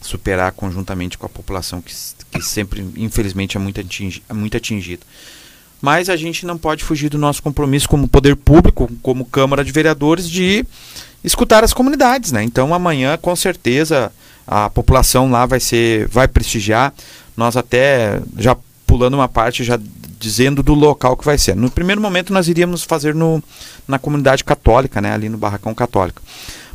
superar 0.00 0.52
conjuntamente 0.52 1.16
com 1.18 1.26
a 1.26 1.28
população 1.28 1.80
que, 1.80 1.92
que 2.30 2.42
sempre, 2.42 2.86
infelizmente, 2.96 3.56
é 3.56 3.60
muito, 3.60 3.80
atingi, 3.80 4.22
é 4.28 4.32
muito 4.32 4.56
atingida. 4.56 5.02
mas 5.80 6.08
a 6.08 6.16
gente 6.16 6.44
não 6.44 6.58
pode 6.58 6.84
fugir 6.84 7.08
do 7.08 7.18
nosso 7.18 7.42
compromisso 7.42 7.88
como 7.88 8.08
poder 8.08 8.36
público, 8.36 8.90
como 9.02 9.24
Câmara 9.24 9.64
de 9.64 9.72
Vereadores, 9.72 10.28
de 10.28 10.64
escutar 11.22 11.64
as 11.64 11.72
comunidades, 11.72 12.32
né? 12.32 12.42
Então 12.42 12.74
amanhã, 12.74 13.16
com 13.16 13.34
certeza, 13.34 14.12
a 14.46 14.68
população 14.70 15.30
lá 15.30 15.46
vai 15.46 15.60
ser, 15.60 16.08
vai 16.08 16.28
prestigiar. 16.28 16.92
Nós 17.36 17.56
até 17.56 18.20
já 18.36 18.56
pulando 18.86 19.14
uma 19.14 19.28
parte 19.28 19.62
já 19.62 19.78
dizendo 20.18 20.62
do 20.62 20.74
local 20.74 21.16
que 21.16 21.24
vai 21.24 21.38
ser. 21.38 21.54
No 21.54 21.70
primeiro 21.70 22.00
momento 22.00 22.32
nós 22.32 22.48
iríamos 22.48 22.82
fazer 22.82 23.14
no, 23.14 23.42
na 23.86 23.98
comunidade 23.98 24.44
católica, 24.44 25.00
né, 25.00 25.12
ali 25.12 25.28
no 25.28 25.38
barracão 25.38 25.74
católico. 25.74 26.22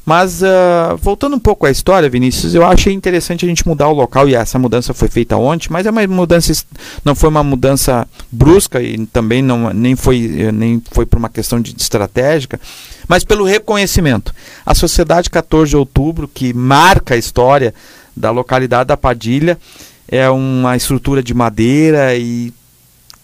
Mas 0.05 0.41
uh, 0.41 0.97
voltando 1.01 1.38
um 1.38 1.39
pouco 1.39 1.65
à 1.65 1.71
história, 1.71 2.09
Vinícius, 2.09 2.53
eu 2.53 2.65
achei 2.65 2.91
interessante 2.91 3.45
a 3.45 3.47
gente 3.47 3.65
mudar 3.65 3.88
o 3.88 3.93
local 3.93 4.27
e 4.27 4.35
essa 4.35 4.59
mudança 4.59 4.93
foi 4.93 5.07
feita 5.07 5.38
ontem, 5.38 5.67
mas 5.69 5.85
é 5.85 5.91
uma 5.91 6.05
mudança 6.05 6.51
não 7.05 7.15
foi 7.15 7.29
uma 7.29 7.41
mudança 7.43 8.05
brusca 8.29 8.81
e 8.81 9.05
também 9.07 9.41
não 9.41 9.73
nem 9.73 9.95
foi 9.95 10.41
eh, 10.41 10.51
nem 10.51 10.83
foi 10.91 11.05
por 11.05 11.17
uma 11.17 11.29
questão 11.29 11.62
de, 11.62 11.73
de 11.73 11.81
estratégica, 11.81 12.59
mas 13.07 13.23
pelo 13.23 13.45
reconhecimento. 13.45 14.33
A 14.65 14.75
Sociedade 14.75 15.29
14 15.29 15.69
de 15.69 15.77
Outubro, 15.77 16.27
que 16.27 16.53
marca 16.53 17.13
a 17.13 17.17
história 17.17 17.73
da 18.15 18.29
localidade 18.29 18.89
da 18.89 18.97
Padilha, 18.97 19.57
é 20.05 20.29
uma 20.29 20.75
estrutura 20.75 21.23
de 21.23 21.33
madeira 21.33 22.13
e 22.13 22.51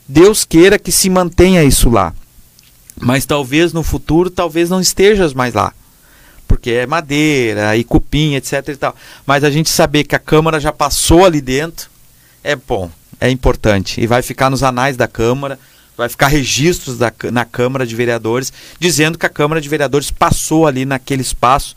Deus 0.09 0.43
queira 0.43 0.79
que 0.79 0.91
se 0.91 1.09
mantenha 1.09 1.63
isso 1.63 1.89
lá. 1.89 2.13
Mas 2.99 3.25
talvez 3.25 3.71
no 3.71 3.83
futuro, 3.83 4.29
talvez 4.29 4.69
não 4.69 4.81
estejas 4.81 5.33
mais 5.33 5.53
lá 5.53 5.73
porque 6.49 6.71
é 6.71 6.87
madeira 6.87 7.77
e 7.77 7.83
cupim, 7.83 8.33
etc 8.33 8.67
e 8.69 8.75
tal. 8.75 8.95
Mas 9.23 9.43
a 9.43 9.51
gente 9.51 9.69
saber 9.69 10.03
que 10.03 10.15
a 10.15 10.19
Câmara 10.19 10.59
já 10.59 10.73
passou 10.73 11.23
ali 11.23 11.39
dentro 11.39 11.87
é 12.43 12.55
bom, 12.55 12.89
é 13.21 13.29
importante 13.29 14.01
e 14.01 14.07
vai 14.07 14.23
ficar 14.23 14.49
nos 14.49 14.63
anais 14.63 14.97
da 14.97 15.07
Câmara, 15.07 15.59
vai 15.95 16.09
ficar 16.09 16.27
registros 16.27 16.97
da, 16.97 17.13
na 17.31 17.45
Câmara 17.45 17.85
de 17.85 17.95
Vereadores 17.95 18.51
dizendo 18.79 19.17
que 19.17 19.27
a 19.27 19.29
Câmara 19.29 19.61
de 19.61 19.69
Vereadores 19.69 20.09
passou 20.09 20.65
ali 20.65 20.85
naquele 20.85 21.21
espaço 21.21 21.75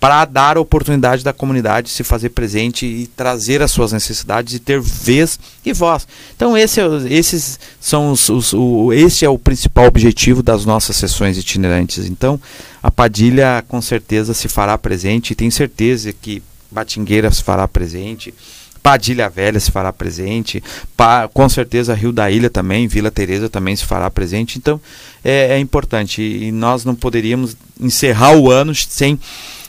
para 0.00 0.24
dar 0.24 0.56
a 0.56 0.60
oportunidade 0.60 1.22
da 1.22 1.32
comunidade 1.32 1.90
se 1.90 2.02
fazer 2.02 2.30
presente 2.30 2.86
e 2.86 3.06
trazer 3.06 3.60
as 3.60 3.70
suas 3.70 3.92
necessidades 3.92 4.54
e 4.54 4.58
ter 4.58 4.80
vez 4.80 5.38
e 5.62 5.74
voz. 5.74 6.08
Então 6.34 6.56
esse 6.56 6.80
é, 6.80 6.86
esses 7.10 7.60
são 7.78 8.10
os, 8.10 8.30
os 8.30 8.54
o, 8.54 8.90
esse 8.94 9.26
é 9.26 9.28
o 9.28 9.38
principal 9.38 9.84
objetivo 9.84 10.42
das 10.42 10.64
nossas 10.64 10.96
sessões 10.96 11.36
itinerantes. 11.36 12.06
Então 12.06 12.40
a 12.82 12.90
Padilha 12.90 13.62
com 13.68 13.82
certeza 13.82 14.32
se 14.32 14.48
fará 14.48 14.78
presente 14.78 15.32
e 15.32 15.36
tenho 15.36 15.52
certeza 15.52 16.10
que 16.14 16.42
Batingueira 16.70 17.30
se 17.30 17.42
fará 17.42 17.68
presente. 17.68 18.32
Padilha 18.82 19.28
Velha 19.28 19.60
se 19.60 19.70
fará 19.70 19.92
presente, 19.92 20.62
pa, 20.96 21.28
com 21.28 21.48
certeza 21.48 21.94
Rio 21.94 22.12
da 22.12 22.30
Ilha 22.30 22.48
também, 22.48 22.88
Vila 22.88 23.10
Teresa 23.10 23.48
também 23.48 23.76
se 23.76 23.84
fará 23.84 24.10
presente. 24.10 24.58
Então 24.58 24.80
é, 25.24 25.54
é 25.54 25.58
importante 25.58 26.22
e, 26.22 26.50
nós 26.50 26.84
não 26.84 26.94
poderíamos 26.94 27.56
encerrar 27.78 28.34
o 28.36 28.50
ano 28.50 28.74
sem 28.74 29.18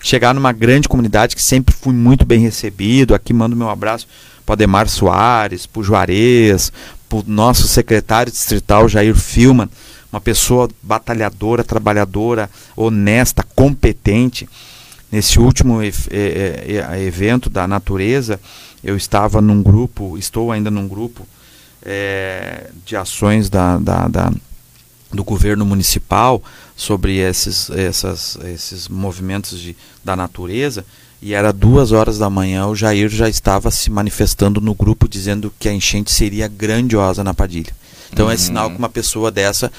chegar 0.02 0.34
numa 0.34 0.52
grande 0.52 0.88
comunidade 0.88 1.36
que 1.36 1.44
sempre 1.44 1.76
fui 1.76 1.94
muito 1.94 2.26
bem 2.26 2.40
recebido. 2.40 3.14
Aqui 3.14 3.34
mando 3.34 3.56
meu 3.56 3.70
abraço 3.70 4.08
para 4.46 4.54
Ademar 4.54 4.88
Soares, 4.88 5.66
para 5.66 5.84
Juarez, 5.84 6.72
para 7.08 7.20
o 7.20 7.24
nosso 7.28 7.68
secretário 7.68 8.32
distrital 8.32 8.88
Jair 8.88 9.16
Filman, 9.16 9.70
uma 10.12 10.22
pessoa 10.22 10.70
batalhadora, 10.82 11.64
trabalhadora, 11.64 12.50
honesta, 12.76 13.44
competente. 13.56 14.48
Nesse 15.12 15.40
último 15.40 15.80
evento 15.84 17.50
da 17.50 17.68
natureza, 17.68 18.40
eu 18.84 18.96
estava 18.96 19.42
num 19.42 19.62
grupo, 19.62 20.18
estou 20.18 20.52
ainda 20.52 20.72
num 20.72 20.88
grupo 20.88 21.26
é, 21.84 22.70
de 22.86 22.96
ações 22.96 23.50
da, 23.50 23.78
da, 23.78 24.08
da 24.08 24.32
do 25.12 25.24
governo 25.24 25.66
municipal 25.66 26.42
sobre 26.76 27.18
esses, 27.18 27.70
essas, 27.70 28.38
esses 28.46 28.88
movimentos 28.88 29.60
de, 29.60 29.76
da 30.04 30.16
natureza 30.16 30.86
e 31.22 31.34
era 31.34 31.52
duas 31.52 31.92
horas 31.92 32.18
da 32.18 32.30
manhã 32.30 32.66
o 32.68 32.76
Jair 32.76 33.10
já 33.10 33.28
estava 33.28 33.70
se 33.70 33.90
manifestando 33.92 34.62
no 34.62 34.74
grupo 34.74 35.08
dizendo 35.08 35.54
que 35.60 35.68
a 35.68 35.74
enchente 35.74 36.12
seria 36.12 36.48
grandiosa 36.48 37.24
na 37.24 37.34
Padilha. 37.34 37.76
Então 38.12 38.26
uhum. 38.28 38.32
é 38.32 38.38
sinal 38.38 38.70
que 38.72 38.78
uma 38.78 38.90
pessoa 38.90 39.30
dessa 39.30 39.72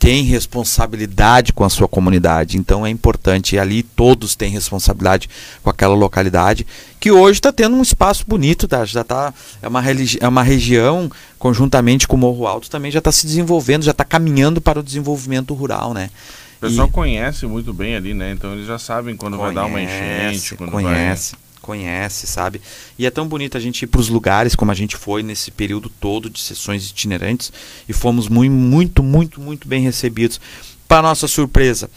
tem 0.00 0.22
responsabilidade 0.24 1.52
com 1.52 1.62
a 1.62 1.68
sua 1.68 1.86
comunidade. 1.86 2.56
Então 2.56 2.86
é 2.86 2.90
importante, 2.90 3.54
e 3.54 3.58
ali 3.58 3.82
todos 3.82 4.34
têm 4.34 4.50
responsabilidade 4.50 5.28
com 5.62 5.68
aquela 5.68 5.94
localidade, 5.94 6.66
que 6.98 7.12
hoje 7.12 7.38
está 7.38 7.52
tendo 7.52 7.76
um 7.76 7.82
espaço 7.82 8.24
bonito, 8.26 8.66
tá? 8.66 8.82
já 8.86 9.04
tá, 9.04 9.32
é, 9.60 9.68
uma 9.68 9.82
é 10.20 10.26
uma 10.26 10.42
região, 10.42 11.10
conjuntamente 11.38 12.08
com 12.08 12.16
o 12.16 12.18
Morro 12.18 12.46
Alto, 12.46 12.70
também 12.70 12.90
já 12.90 12.98
está 12.98 13.12
se 13.12 13.26
desenvolvendo, 13.26 13.84
já 13.84 13.90
está 13.90 14.02
caminhando 14.02 14.58
para 14.58 14.80
o 14.80 14.82
desenvolvimento 14.82 15.52
rural. 15.52 15.92
Né? 15.92 16.08
O 16.56 16.60
pessoal 16.60 16.88
e... 16.88 16.90
conhece 16.90 17.46
muito 17.46 17.74
bem 17.74 17.94
ali, 17.94 18.14
né? 18.14 18.32
Então 18.32 18.54
eles 18.54 18.66
já 18.66 18.78
sabem 18.78 19.14
quando 19.14 19.36
conhece, 19.36 19.54
vai 19.54 19.64
dar 19.64 19.68
uma 19.68 19.82
enchente, 19.82 20.56
quando 20.56 20.70
conhece. 20.70 21.32
Vai 21.32 21.49
conhece, 21.70 22.26
sabe? 22.26 22.60
E 22.98 23.06
é 23.06 23.10
tão 23.10 23.28
bonito 23.28 23.56
a 23.56 23.60
gente 23.60 23.82
ir 23.82 23.86
para 23.86 24.00
os 24.00 24.08
lugares 24.08 24.56
como 24.56 24.72
a 24.72 24.74
gente 24.74 24.96
foi 24.96 25.22
nesse 25.22 25.52
período 25.52 25.88
todo 26.00 26.28
de 26.28 26.40
sessões 26.40 26.90
itinerantes 26.90 27.52
e 27.88 27.92
fomos 27.92 28.28
muito, 28.28 28.52
muito, 28.52 29.02
muito, 29.04 29.40
muito 29.40 29.68
bem 29.68 29.80
recebidos. 29.80 30.40
Para 30.88 31.02
nossa 31.02 31.28
surpresa, 31.28 31.88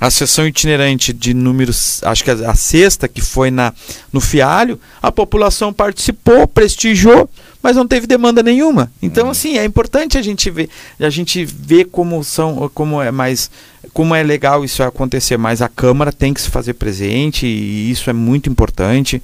a 0.00 0.10
sessão 0.10 0.46
itinerante 0.46 1.12
de 1.12 1.34
números, 1.34 2.02
acho 2.04 2.24
que 2.24 2.30
a, 2.30 2.50
a 2.50 2.54
sexta, 2.54 3.06
que 3.06 3.20
foi 3.20 3.50
na 3.50 3.74
no 4.10 4.20
Fialho, 4.20 4.80
a 5.02 5.12
população 5.12 5.74
participou, 5.74 6.48
prestigiou, 6.48 7.28
mas 7.62 7.76
não 7.76 7.86
teve 7.86 8.06
demanda 8.06 8.42
nenhuma. 8.42 8.90
Então, 9.00 9.26
uhum. 9.26 9.30
assim, 9.30 9.56
é 9.56 9.64
importante 9.64 10.18
a 10.18 10.22
gente 10.22 10.50
ver, 10.50 10.68
a 10.98 11.10
gente 11.10 11.44
ver 11.44 11.84
como 11.84 12.22
são, 12.24 12.70
como 12.74 13.00
é 13.00 13.10
mais, 13.10 13.50
como 13.92 14.14
é 14.14 14.22
legal 14.22 14.64
isso 14.64 14.82
acontecer. 14.82 15.36
Mas 15.36 15.62
a 15.62 15.68
Câmara 15.68 16.12
tem 16.12 16.34
que 16.34 16.40
se 16.40 16.50
fazer 16.50 16.74
presente 16.74 17.46
e 17.46 17.90
isso 17.90 18.10
é 18.10 18.12
muito 18.12 18.50
importante. 18.50 19.22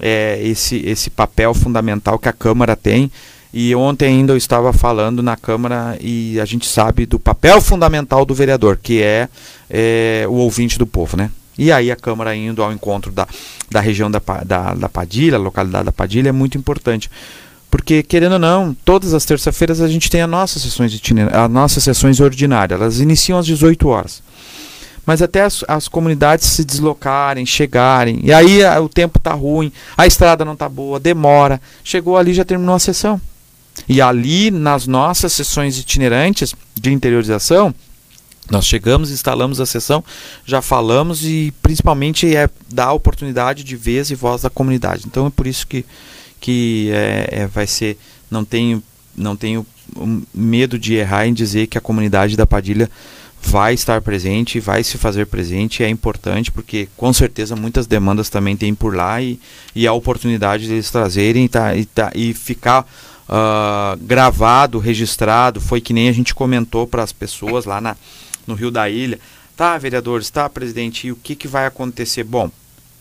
É, 0.00 0.40
esse, 0.42 0.76
esse 0.86 1.10
papel 1.10 1.54
fundamental 1.54 2.18
que 2.18 2.28
a 2.28 2.32
Câmara 2.32 2.74
tem. 2.74 3.10
E 3.52 3.74
ontem 3.74 4.06
ainda 4.06 4.32
eu 4.32 4.36
estava 4.36 4.72
falando 4.72 5.22
na 5.22 5.36
Câmara 5.36 5.96
e 6.00 6.38
a 6.38 6.44
gente 6.44 6.66
sabe 6.66 7.06
do 7.06 7.18
papel 7.18 7.60
fundamental 7.60 8.24
do 8.24 8.34
vereador, 8.34 8.78
que 8.80 9.02
é, 9.02 9.28
é 9.70 10.26
o 10.28 10.34
ouvinte 10.34 10.78
do 10.78 10.86
povo, 10.86 11.16
né? 11.16 11.30
E 11.56 11.72
aí 11.72 11.90
a 11.90 11.96
Câmara 11.96 12.36
indo 12.36 12.62
ao 12.62 12.72
encontro 12.72 13.10
da, 13.10 13.26
da 13.70 13.80
região 13.80 14.10
da, 14.10 14.20
da, 14.44 14.74
da 14.74 14.88
Padilha, 14.88 15.38
localidade 15.38 15.86
da 15.86 15.92
Padilha, 15.92 16.28
é 16.28 16.32
muito 16.32 16.56
importante. 16.58 17.10
Porque, 17.70 18.02
querendo 18.02 18.32
ou 18.32 18.38
não, 18.38 18.74
todas 18.84 19.12
as 19.12 19.24
terças-feiras 19.24 19.80
a 19.80 19.88
gente 19.88 20.10
tem 20.10 20.22
as 20.22 20.28
nossas 20.28 20.62
sessões 20.62 21.00
as 21.32 21.50
nossas 21.50 21.84
sessões 21.84 22.18
ordinárias. 22.18 22.80
Elas 22.80 23.00
iniciam 23.00 23.38
às 23.38 23.46
18 23.46 23.88
horas. 23.88 24.22
Mas 25.04 25.22
até 25.22 25.42
as, 25.42 25.64
as 25.66 25.88
comunidades 25.88 26.46
se 26.46 26.64
deslocarem, 26.64 27.44
chegarem. 27.46 28.20
E 28.22 28.32
aí 28.32 28.64
a, 28.64 28.80
o 28.80 28.88
tempo 28.88 29.18
está 29.18 29.32
ruim, 29.32 29.72
a 29.96 30.06
estrada 30.06 30.44
não 30.44 30.52
está 30.54 30.68
boa, 30.68 31.00
demora. 31.00 31.60
Chegou 31.82 32.16
ali 32.16 32.34
já 32.34 32.44
terminou 32.44 32.74
a 32.74 32.78
sessão. 32.78 33.20
E 33.88 34.00
ali, 34.00 34.50
nas 34.50 34.86
nossas 34.86 35.32
sessões 35.32 35.78
itinerantes 35.78 36.54
de 36.74 36.92
interiorização, 36.92 37.74
nós 38.50 38.66
chegamos, 38.66 39.10
instalamos 39.10 39.60
a 39.60 39.66
sessão, 39.66 40.02
já 40.44 40.62
falamos 40.62 41.24
e 41.24 41.52
principalmente 41.62 42.34
é 42.34 42.48
dar 42.72 42.92
oportunidade 42.92 43.62
de 43.62 43.76
vez 43.76 44.10
e 44.10 44.14
voz 44.14 44.42
da 44.42 44.50
comunidade. 44.50 45.04
Então 45.06 45.26
é 45.26 45.30
por 45.30 45.46
isso 45.46 45.66
que 45.66 45.84
que 46.40 46.90
é, 46.92 47.28
é, 47.30 47.46
vai 47.46 47.66
ser. 47.66 47.98
Não 48.30 48.44
tenho, 48.44 48.82
não 49.16 49.36
tenho 49.36 49.66
medo 50.34 50.78
de 50.78 50.94
errar 50.94 51.26
em 51.26 51.32
dizer 51.32 51.66
que 51.66 51.78
a 51.78 51.80
comunidade 51.80 52.36
da 52.36 52.46
Padilha 52.46 52.90
vai 53.40 53.72
estar 53.72 54.02
presente, 54.02 54.60
vai 54.60 54.82
se 54.82 54.98
fazer 54.98 55.26
presente, 55.26 55.82
é 55.82 55.88
importante 55.88 56.50
porque 56.50 56.88
com 56.96 57.12
certeza 57.12 57.54
muitas 57.54 57.86
demandas 57.86 58.28
também 58.28 58.56
tem 58.56 58.74
por 58.74 58.94
lá 58.94 59.22
e, 59.22 59.38
e 59.74 59.86
a 59.86 59.92
oportunidade 59.92 60.66
deles 60.68 60.90
trazerem 60.90 61.46
tá, 61.46 61.74
e, 61.74 61.86
tá, 61.86 62.10
e 62.14 62.34
ficar 62.34 62.86
uh, 63.28 63.96
gravado, 64.02 64.78
registrado, 64.78 65.60
foi 65.60 65.80
que 65.80 65.92
nem 65.92 66.08
a 66.08 66.12
gente 66.12 66.34
comentou 66.34 66.86
para 66.86 67.02
as 67.02 67.12
pessoas 67.12 67.64
lá 67.64 67.80
na, 67.80 67.96
no 68.46 68.54
Rio 68.54 68.70
da 68.70 68.88
Ilha. 68.88 69.18
Tá, 69.56 69.76
vereadores, 69.76 70.30
tá, 70.30 70.48
presidente, 70.48 71.08
e 71.08 71.12
o 71.12 71.16
que, 71.16 71.34
que 71.34 71.48
vai 71.48 71.66
acontecer? 71.66 72.22
Bom, 72.22 72.50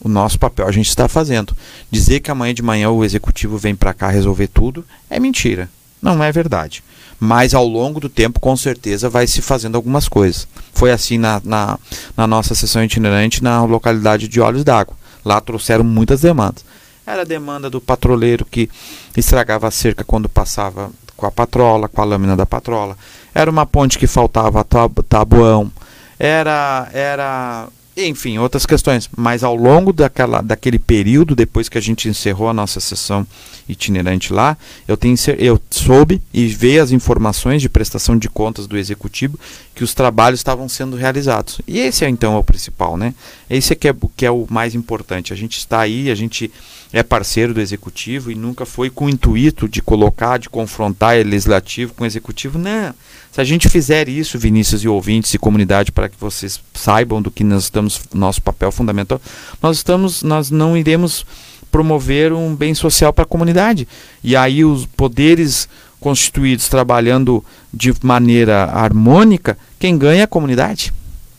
o 0.01 0.09
nosso 0.09 0.37
papel 0.39 0.67
a 0.67 0.71
gente 0.71 0.89
está 0.89 1.07
fazendo. 1.07 1.55
Dizer 1.89 2.19
que 2.19 2.31
amanhã 2.31 2.53
de 2.53 2.61
manhã 2.61 2.89
o 2.89 3.03
executivo 3.03 3.57
vem 3.57 3.75
para 3.75 3.93
cá 3.93 4.09
resolver 4.09 4.47
tudo 4.47 4.85
é 5.09 5.19
mentira. 5.19 5.69
Não 6.01 6.23
é 6.23 6.31
verdade. 6.31 6.83
Mas 7.19 7.53
ao 7.53 7.65
longo 7.65 7.99
do 7.99 8.09
tempo, 8.09 8.39
com 8.39 8.55
certeza, 8.55 9.09
vai 9.09 9.25
se 9.25 9.41
fazendo 9.41 9.75
algumas 9.75 10.07
coisas. 10.07 10.47
Foi 10.73 10.91
assim 10.91 11.17
na, 11.17 11.41
na, 11.43 11.79
na 12.15 12.27
nossa 12.27 12.53
sessão 12.53 12.83
itinerante 12.83 13.43
na 13.43 13.63
localidade 13.63 14.27
de 14.27 14.39
Olhos 14.39 14.63
d'Água. 14.63 14.95
Lá 15.25 15.41
trouxeram 15.41 15.83
muitas 15.83 16.21
demandas. 16.21 16.63
Era 17.05 17.21
a 17.21 17.25
demanda 17.25 17.69
do 17.69 17.81
patroleiro 17.81 18.45
que 18.45 18.69
estragava 19.15 19.67
a 19.67 19.71
cerca 19.71 20.03
quando 20.03 20.29
passava 20.29 20.91
com 21.15 21.25
a 21.25 21.31
patrola, 21.31 21.87
com 21.87 22.01
a 22.01 22.05
lâmina 22.05 22.35
da 22.35 22.45
patrola. 22.45 22.95
Era 23.33 23.49
uma 23.49 23.65
ponte 23.65 23.97
que 23.97 24.05
faltava 24.05 24.63
tabuão. 24.63 25.71
Era, 26.19 26.87
era 26.93 27.67
enfim, 28.05 28.37
outras 28.37 28.65
questões. 28.65 29.09
Mas 29.17 29.43
ao 29.43 29.55
longo 29.55 29.91
daquela, 29.91 30.41
daquele 30.41 30.77
período, 30.77 31.35
depois 31.35 31.67
que 31.67 31.77
a 31.77 31.81
gente 31.81 32.07
encerrou 32.07 32.49
a 32.49 32.53
nossa 32.53 32.79
sessão 32.79 33.25
itinerante 33.67 34.31
lá, 34.31 34.57
eu, 34.87 34.95
tenho, 34.95 35.15
eu 35.37 35.59
soube 35.69 36.21
e 36.33 36.45
vi 36.47 36.79
as 36.79 36.91
informações 36.91 37.61
de 37.61 37.67
prestação 37.67 38.17
de 38.17 38.29
contas 38.29 38.67
do 38.67 38.77
executivo 38.77 39.37
que 39.73 39.83
os 39.83 39.93
trabalhos 39.93 40.39
estavam 40.39 40.69
sendo 40.69 40.95
realizados. 40.95 41.59
E 41.67 41.79
esse 41.79 42.05
é 42.05 42.09
então 42.09 42.37
o 42.37 42.43
principal, 42.43 42.95
né? 42.95 43.13
Esse 43.49 43.73
é 43.73 43.75
que 43.75 43.87
é, 43.87 43.95
que 44.15 44.25
é 44.25 44.31
o 44.31 44.45
mais 44.49 44.75
importante. 44.75 45.33
A 45.33 45.35
gente 45.35 45.57
está 45.57 45.79
aí, 45.79 46.09
a 46.09 46.15
gente 46.15 46.51
é 46.91 47.03
parceiro 47.03 47.53
do 47.53 47.61
executivo 47.61 48.31
e 48.31 48.35
nunca 48.35 48.65
foi 48.65 48.89
com 48.89 49.05
o 49.05 49.09
intuito 49.09 49.67
de 49.67 49.81
colocar, 49.81 50.37
de 50.37 50.49
confrontar 50.49 51.17
o 51.17 51.23
legislativo 51.23 51.93
com 51.93 52.03
o 52.03 52.07
executivo. 52.07 52.57
Não. 52.57 52.93
Se 53.31 53.41
a 53.41 53.43
gente 53.43 53.69
fizer 53.69 54.07
isso, 54.07 54.39
Vinícius 54.39 54.83
e 54.83 54.87
ouvintes 54.87 55.33
e 55.33 55.37
comunidade, 55.37 55.91
para 55.91 56.09
que 56.09 56.15
vocês 56.19 56.59
saibam 56.73 57.21
do 57.21 57.29
que 57.29 57.43
nós 57.43 57.63
estamos, 57.63 58.01
nosso 58.13 58.41
papel 58.41 58.71
fundamental, 58.71 59.21
nós 59.61 59.77
estamos, 59.77 60.23
nós 60.23 60.49
não 60.49 60.77
iremos 60.77 61.25
promover 61.71 62.31
um 62.31 62.55
bem 62.55 62.73
social 62.73 63.11
para 63.11 63.23
a 63.23 63.27
comunidade. 63.27 63.87
E 64.23 64.35
aí 64.35 64.63
os 64.63 64.85
poderes 64.85 65.67
constituídos 65.99 66.69
trabalhando 66.69 67.43
de 67.73 67.93
maneira 68.01 68.65
harmônica, 68.65 69.57
quem 69.77 69.97
ganha 69.97 70.21
é 70.21 70.23
a 70.23 70.27
comunidade. 70.27 70.93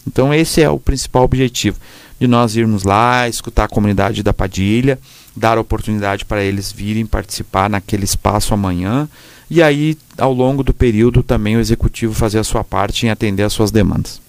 Então 0.06 0.32
esse 0.32 0.62
é 0.62 0.68
o 0.68 0.78
principal 0.78 1.24
objetivo 1.24 1.78
de 2.18 2.26
nós 2.26 2.56
irmos 2.56 2.82
lá, 2.82 3.28
escutar 3.28 3.64
a 3.64 3.68
comunidade 3.68 4.22
da 4.22 4.32
Padilha, 4.32 4.98
dar 5.38 5.59
oportunidade 5.59 6.25
para 6.25 6.42
eles 6.42 6.71
virem 6.71 7.07
participar 7.07 7.71
naquele 7.71 8.04
espaço 8.04 8.52
amanhã 8.52 9.09
e 9.50 9.62
aí 9.62 9.97
ao 10.18 10.33
longo 10.33 10.62
do 10.62 10.75
período 10.75 11.23
também 11.23 11.57
o 11.57 11.61
executivo 11.61 12.12
fazer 12.12 12.38
a 12.38 12.45
sua 12.45 12.62
parte 12.62 13.07
em 13.07 13.11
atender 13.11 13.45
as 13.45 13.52
suas 13.52 13.71
demandas. 13.71 14.21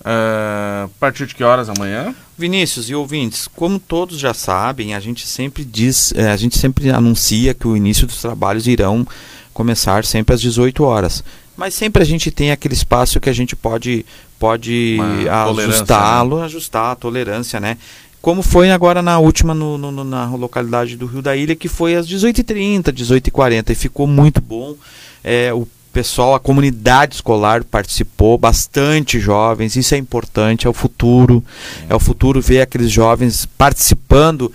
Uh, 0.00 0.84
a 0.84 0.90
partir 0.98 1.26
de 1.26 1.34
que 1.34 1.44
horas 1.44 1.68
amanhã? 1.68 2.12
Vinícius 2.36 2.90
e 2.90 2.94
ouvintes, 2.94 3.46
como 3.46 3.78
todos 3.78 4.18
já 4.18 4.34
sabem, 4.34 4.94
a 4.94 5.00
gente 5.00 5.24
sempre 5.28 5.64
diz, 5.64 6.12
eh, 6.16 6.28
a 6.28 6.36
gente 6.36 6.58
sempre 6.58 6.90
anuncia 6.90 7.54
que 7.54 7.68
o 7.68 7.76
início 7.76 8.04
dos 8.04 8.20
trabalhos 8.20 8.66
irão 8.66 9.06
começar 9.54 10.04
sempre 10.04 10.34
às 10.34 10.40
18 10.40 10.82
horas. 10.82 11.22
Mas 11.56 11.74
sempre 11.74 12.02
a 12.02 12.06
gente 12.06 12.32
tem 12.32 12.50
aquele 12.50 12.74
espaço 12.74 13.20
que 13.20 13.30
a 13.30 13.32
gente 13.32 13.54
pode 13.54 14.04
pode 14.40 14.98
ajustá-lo, 15.30 16.38
né? 16.38 16.46
ajustar 16.46 16.92
a 16.92 16.96
tolerância, 16.96 17.60
né? 17.60 17.78
Como 18.22 18.40
foi 18.40 18.70
agora 18.70 19.02
na 19.02 19.18
última, 19.18 19.52
no, 19.52 19.76
no, 19.76 20.04
na 20.04 20.26
localidade 20.36 20.96
do 20.96 21.06
Rio 21.06 21.20
da 21.20 21.36
Ilha, 21.36 21.56
que 21.56 21.68
foi 21.68 21.96
às 21.96 22.06
18h30, 22.06 22.92
18h40, 22.92 23.70
e 23.70 23.74
ficou 23.74 24.06
muito 24.06 24.40
bom. 24.40 24.76
É, 25.24 25.52
o 25.52 25.66
pessoal, 25.92 26.32
a 26.32 26.40
comunidade 26.40 27.16
escolar 27.16 27.64
participou, 27.64 28.38
bastante 28.38 29.18
jovens, 29.18 29.74
isso 29.74 29.96
é 29.96 29.98
importante, 29.98 30.68
é 30.68 30.70
o 30.70 30.72
futuro. 30.72 31.44
É 31.88 31.96
o 31.96 31.98
futuro 31.98 32.40
ver 32.40 32.60
aqueles 32.60 32.92
jovens 32.92 33.44
participando 33.58 34.52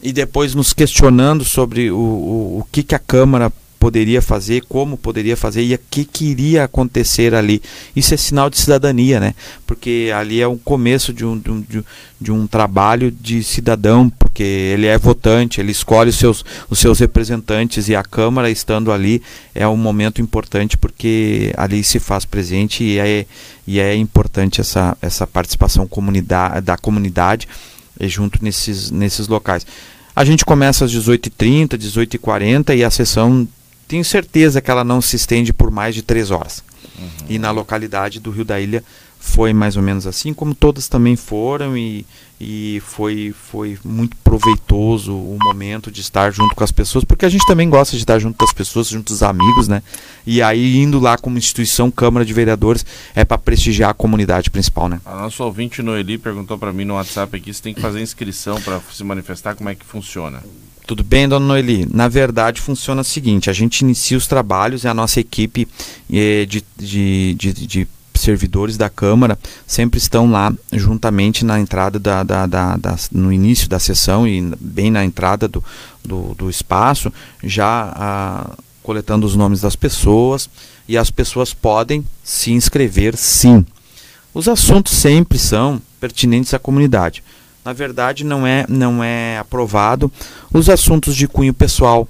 e 0.00 0.12
depois 0.12 0.54
nos 0.54 0.72
questionando 0.72 1.44
sobre 1.44 1.90
o, 1.90 1.98
o, 1.98 2.58
o 2.60 2.66
que, 2.70 2.84
que 2.84 2.94
a 2.94 2.98
Câmara 3.00 3.52
poderia 3.80 4.20
fazer, 4.20 4.62
como 4.68 4.98
poderia 4.98 5.34
fazer 5.38 5.62
e 5.62 5.74
o 5.74 5.80
que, 5.90 6.04
que 6.04 6.26
iria 6.26 6.64
acontecer 6.64 7.34
ali. 7.34 7.62
Isso 7.96 8.12
é 8.12 8.16
sinal 8.18 8.50
de 8.50 8.58
cidadania, 8.58 9.18
né? 9.18 9.34
Porque 9.66 10.12
ali 10.14 10.38
é 10.38 10.46
um 10.46 10.58
começo 10.58 11.14
de 11.14 11.24
um, 11.24 11.38
de 11.38 11.50
um, 11.50 11.84
de 12.20 12.30
um 12.30 12.46
trabalho 12.46 13.10
de 13.10 13.42
cidadão, 13.42 14.10
porque 14.10 14.42
ele 14.42 14.86
é 14.86 14.98
votante, 14.98 15.62
ele 15.62 15.72
escolhe 15.72 16.10
os 16.10 16.16
seus, 16.16 16.44
os 16.68 16.78
seus 16.78 16.98
representantes 16.98 17.88
e 17.88 17.96
a 17.96 18.02
Câmara 18.02 18.50
estando 18.50 18.92
ali 18.92 19.22
é 19.54 19.66
um 19.66 19.78
momento 19.78 20.20
importante 20.20 20.76
porque 20.76 21.50
ali 21.56 21.82
se 21.82 21.98
faz 21.98 22.26
presente 22.26 22.84
e 22.84 22.98
é, 22.98 23.24
e 23.66 23.80
é 23.80 23.96
importante 23.96 24.60
essa, 24.60 24.94
essa 25.00 25.26
participação 25.26 25.88
comunidade, 25.88 26.60
da 26.60 26.76
comunidade 26.76 27.48
junto 28.02 28.44
nesses, 28.44 28.90
nesses 28.90 29.26
locais. 29.26 29.66
A 30.14 30.22
gente 30.22 30.44
começa 30.44 30.84
às 30.84 30.92
18h30, 30.92 31.78
18h40 31.78 32.76
e 32.76 32.84
a 32.84 32.90
sessão 32.90 33.48
tenho 33.90 34.04
certeza 34.04 34.60
que 34.60 34.70
ela 34.70 34.84
não 34.84 35.00
se 35.00 35.16
estende 35.16 35.52
por 35.52 35.68
mais 35.68 35.96
de 35.96 36.02
três 36.02 36.30
horas. 36.30 36.62
Uhum. 36.96 37.08
E 37.28 37.40
na 37.40 37.50
localidade 37.50 38.20
do 38.20 38.30
Rio 38.30 38.44
da 38.44 38.60
Ilha 38.60 38.84
foi 39.18 39.52
mais 39.52 39.76
ou 39.76 39.82
menos 39.82 40.06
assim, 40.06 40.32
como 40.32 40.54
todas 40.54 40.86
também 40.86 41.16
foram, 41.16 41.76
e, 41.76 42.06
e 42.40 42.80
foi, 42.86 43.34
foi 43.50 43.76
muito 43.84 44.16
proveitoso 44.18 45.12
o 45.12 45.36
momento 45.42 45.90
de 45.90 46.00
estar 46.00 46.30
junto 46.30 46.54
com 46.54 46.62
as 46.62 46.70
pessoas, 46.70 47.04
porque 47.04 47.26
a 47.26 47.28
gente 47.28 47.44
também 47.46 47.68
gosta 47.68 47.96
de 47.96 48.02
estar 48.02 48.18
junto 48.20 48.38
com 48.38 48.44
as 48.44 48.52
pessoas, 48.52 48.86
junto 48.86 49.12
dos 49.12 49.24
amigos, 49.24 49.66
né? 49.66 49.82
E 50.24 50.40
aí, 50.40 50.78
indo 50.78 51.00
lá 51.00 51.18
como 51.18 51.36
instituição, 51.36 51.90
Câmara 51.90 52.24
de 52.24 52.32
Vereadores, 52.32 52.86
é 53.12 53.24
para 53.24 53.38
prestigiar 53.38 53.90
a 53.90 53.94
comunidade 53.94 54.50
principal, 54.50 54.88
né? 54.88 55.00
A 55.04 55.16
nossa 55.16 55.42
ouvinte 55.42 55.82
Noeli 55.82 56.16
perguntou 56.16 56.56
para 56.56 56.72
mim 56.72 56.84
no 56.84 56.94
WhatsApp 56.94 57.36
aqui 57.36 57.52
se 57.52 57.60
tem 57.60 57.74
que 57.74 57.80
fazer 57.80 58.00
inscrição 58.00 58.58
para 58.62 58.80
se 58.92 59.02
manifestar, 59.02 59.56
como 59.56 59.68
é 59.68 59.74
que 59.74 59.84
funciona? 59.84 60.40
Tudo 60.90 61.04
bem, 61.04 61.28
dona 61.28 61.46
Noeli? 61.46 61.86
Na 61.88 62.08
verdade, 62.08 62.60
funciona 62.60 63.02
o 63.02 63.04
seguinte: 63.04 63.48
a 63.48 63.52
gente 63.52 63.82
inicia 63.82 64.18
os 64.18 64.26
trabalhos 64.26 64.82
e 64.82 64.88
a 64.88 64.92
nossa 64.92 65.20
equipe 65.20 65.68
eh, 66.12 66.44
de, 66.46 66.64
de, 66.76 67.34
de, 67.34 67.52
de, 67.52 67.88
servidores 68.12 68.76
da 68.76 68.90
Câmara 68.90 69.38
sempre 69.64 69.98
estão 69.98 70.28
lá 70.32 70.52
juntamente 70.72 71.44
na 71.44 71.60
entrada 71.60 71.96
da, 71.96 72.24
da, 72.24 72.44
da, 72.44 72.76
da, 72.76 72.96
no 73.12 73.32
início 73.32 73.68
da 73.68 73.78
sessão 73.78 74.26
e 74.26 74.42
bem 74.60 74.90
na 74.90 75.04
entrada 75.04 75.46
do, 75.46 75.62
do, 76.04 76.34
do 76.34 76.50
espaço, 76.50 77.12
já 77.40 77.92
ah, 77.94 78.58
coletando 78.82 79.24
os 79.24 79.36
nomes 79.36 79.60
das 79.60 79.76
pessoas 79.76 80.50
e 80.88 80.98
as 80.98 81.08
pessoas 81.08 81.54
podem 81.54 82.04
se 82.24 82.50
inscrever 82.50 83.16
sim. 83.16 83.64
Os 84.34 84.48
assuntos 84.48 84.92
sempre 84.94 85.38
são 85.38 85.80
pertinentes 86.00 86.52
à 86.52 86.58
comunidade 86.58 87.22
na 87.64 87.72
verdade 87.72 88.24
não 88.24 88.46
é, 88.46 88.64
não 88.68 89.02
é 89.02 89.38
aprovado 89.38 90.10
os 90.52 90.68
assuntos 90.68 91.14
de 91.14 91.28
cunho 91.28 91.54
pessoal, 91.54 92.08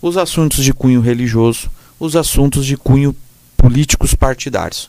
os 0.00 0.16
assuntos 0.16 0.64
de 0.64 0.72
cunho 0.72 1.00
religioso, 1.00 1.70
os 1.98 2.16
assuntos 2.16 2.64
de 2.64 2.76
cunho 2.76 3.14
políticos 3.56 4.14
partidários, 4.14 4.88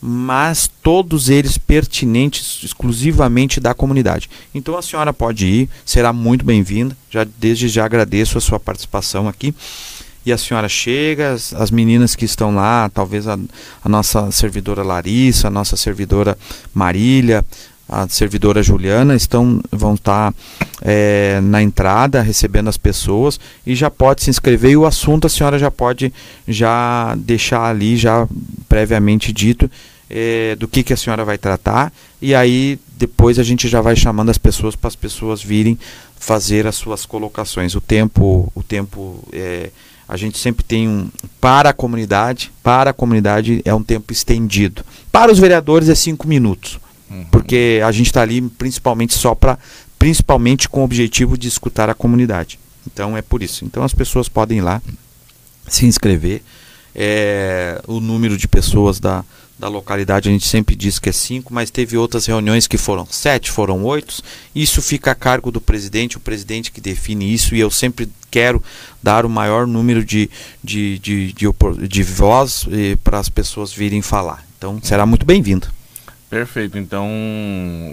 mas 0.00 0.70
todos 0.82 1.28
eles 1.28 1.58
pertinentes 1.58 2.60
exclusivamente 2.62 3.60
da 3.60 3.74
comunidade. 3.74 4.30
Então 4.54 4.76
a 4.76 4.82
senhora 4.82 5.12
pode 5.12 5.46
ir, 5.46 5.68
será 5.84 6.12
muito 6.12 6.44
bem-vinda. 6.44 6.96
Já 7.10 7.24
desde 7.24 7.68
já 7.68 7.84
agradeço 7.84 8.38
a 8.38 8.40
sua 8.40 8.58
participação 8.58 9.28
aqui. 9.28 9.54
E 10.24 10.32
a 10.32 10.38
senhora 10.38 10.68
chega, 10.68 11.32
as, 11.32 11.54
as 11.54 11.70
meninas 11.70 12.14
que 12.14 12.26
estão 12.26 12.54
lá, 12.54 12.90
talvez 12.92 13.26
a, 13.26 13.38
a 13.82 13.88
nossa 13.88 14.30
servidora 14.30 14.82
Larissa, 14.82 15.48
a 15.48 15.50
nossa 15.50 15.78
servidora 15.78 16.36
Marília, 16.74 17.44
a 17.90 18.08
servidora 18.08 18.62
Juliana 18.62 19.16
estão, 19.16 19.60
vão 19.72 19.94
estar 19.94 20.32
é, 20.80 21.40
na 21.42 21.60
entrada 21.60 22.22
recebendo 22.22 22.68
as 22.68 22.76
pessoas 22.76 23.40
e 23.66 23.74
já 23.74 23.90
pode 23.90 24.22
se 24.22 24.30
inscrever 24.30 24.70
e 24.70 24.76
o 24.76 24.86
assunto 24.86 25.26
a 25.26 25.30
senhora 25.30 25.58
já 25.58 25.72
pode 25.72 26.12
já 26.46 27.16
deixar 27.16 27.64
ali 27.64 27.96
já 27.96 28.28
previamente 28.68 29.32
dito 29.32 29.68
é, 30.08 30.54
do 30.54 30.68
que, 30.68 30.84
que 30.84 30.92
a 30.92 30.96
senhora 30.96 31.24
vai 31.24 31.36
tratar 31.36 31.92
e 32.22 32.32
aí 32.32 32.78
depois 32.96 33.40
a 33.40 33.42
gente 33.42 33.66
já 33.66 33.80
vai 33.80 33.96
chamando 33.96 34.30
as 34.30 34.38
pessoas 34.38 34.76
para 34.76 34.88
as 34.88 34.96
pessoas 34.96 35.42
virem 35.42 35.76
fazer 36.16 36.66
as 36.66 36.76
suas 36.76 37.04
colocações. 37.04 37.74
O 37.74 37.80
tempo 37.80 38.52
o 38.54 38.62
tempo 38.62 39.24
é, 39.32 39.70
a 40.08 40.16
gente 40.16 40.38
sempre 40.38 40.64
tem 40.64 40.88
um 40.88 41.08
para 41.40 41.70
a 41.70 41.72
comunidade 41.72 42.52
para 42.62 42.90
a 42.90 42.92
comunidade 42.92 43.62
é 43.64 43.74
um 43.74 43.82
tempo 43.82 44.12
estendido. 44.12 44.84
Para 45.10 45.32
os 45.32 45.40
vereadores 45.40 45.88
é 45.88 45.94
cinco 45.96 46.28
minutos 46.28 46.78
Porque 47.30 47.80
a 47.84 47.90
gente 47.90 48.06
está 48.06 48.22
ali 48.22 48.40
principalmente 48.40 49.14
só 49.14 49.34
para, 49.34 49.58
principalmente 49.98 50.68
com 50.68 50.80
o 50.80 50.84
objetivo 50.84 51.36
de 51.36 51.48
escutar 51.48 51.90
a 51.90 51.94
comunidade. 51.94 52.58
Então 52.86 53.16
é 53.16 53.22
por 53.22 53.42
isso. 53.42 53.64
Então 53.64 53.82
as 53.82 53.92
pessoas 53.92 54.28
podem 54.28 54.58
ir 54.58 54.62
lá 54.62 54.80
se 55.66 55.86
inscrever. 55.86 56.42
É, 56.94 57.80
o 57.86 58.00
número 58.00 58.36
de 58.36 58.48
pessoas 58.48 58.98
da, 58.98 59.24
da 59.58 59.68
localidade 59.68 60.28
a 60.28 60.32
gente 60.32 60.46
sempre 60.46 60.74
diz 60.74 60.98
que 60.98 61.08
é 61.08 61.12
cinco, 61.12 61.52
mas 61.52 61.70
teve 61.70 61.96
outras 61.96 62.26
reuniões 62.26 62.66
que 62.66 62.78
foram 62.78 63.06
sete, 63.06 63.50
foram 63.50 63.84
oito. 63.84 64.22
Isso 64.54 64.80
fica 64.80 65.10
a 65.10 65.14
cargo 65.14 65.52
do 65.52 65.60
presidente, 65.60 66.16
o 66.16 66.20
presidente 66.20 66.72
que 66.72 66.80
define 66.80 67.32
isso, 67.32 67.54
e 67.54 67.60
eu 67.60 67.70
sempre 67.70 68.08
quero 68.30 68.62
dar 69.02 69.24
o 69.26 69.30
maior 69.30 69.66
número 69.66 70.04
de, 70.04 70.30
de, 70.62 70.98
de, 70.98 71.32
de, 71.32 71.48
de 71.88 72.02
voz 72.02 72.66
eh, 72.72 72.96
para 73.04 73.18
as 73.18 73.28
pessoas 73.28 73.72
virem 73.72 74.02
falar. 74.02 74.44
Então 74.56 74.80
será 74.82 75.04
muito 75.04 75.26
bem-vindo. 75.26 75.68
Perfeito, 76.30 76.78
então 76.78 77.08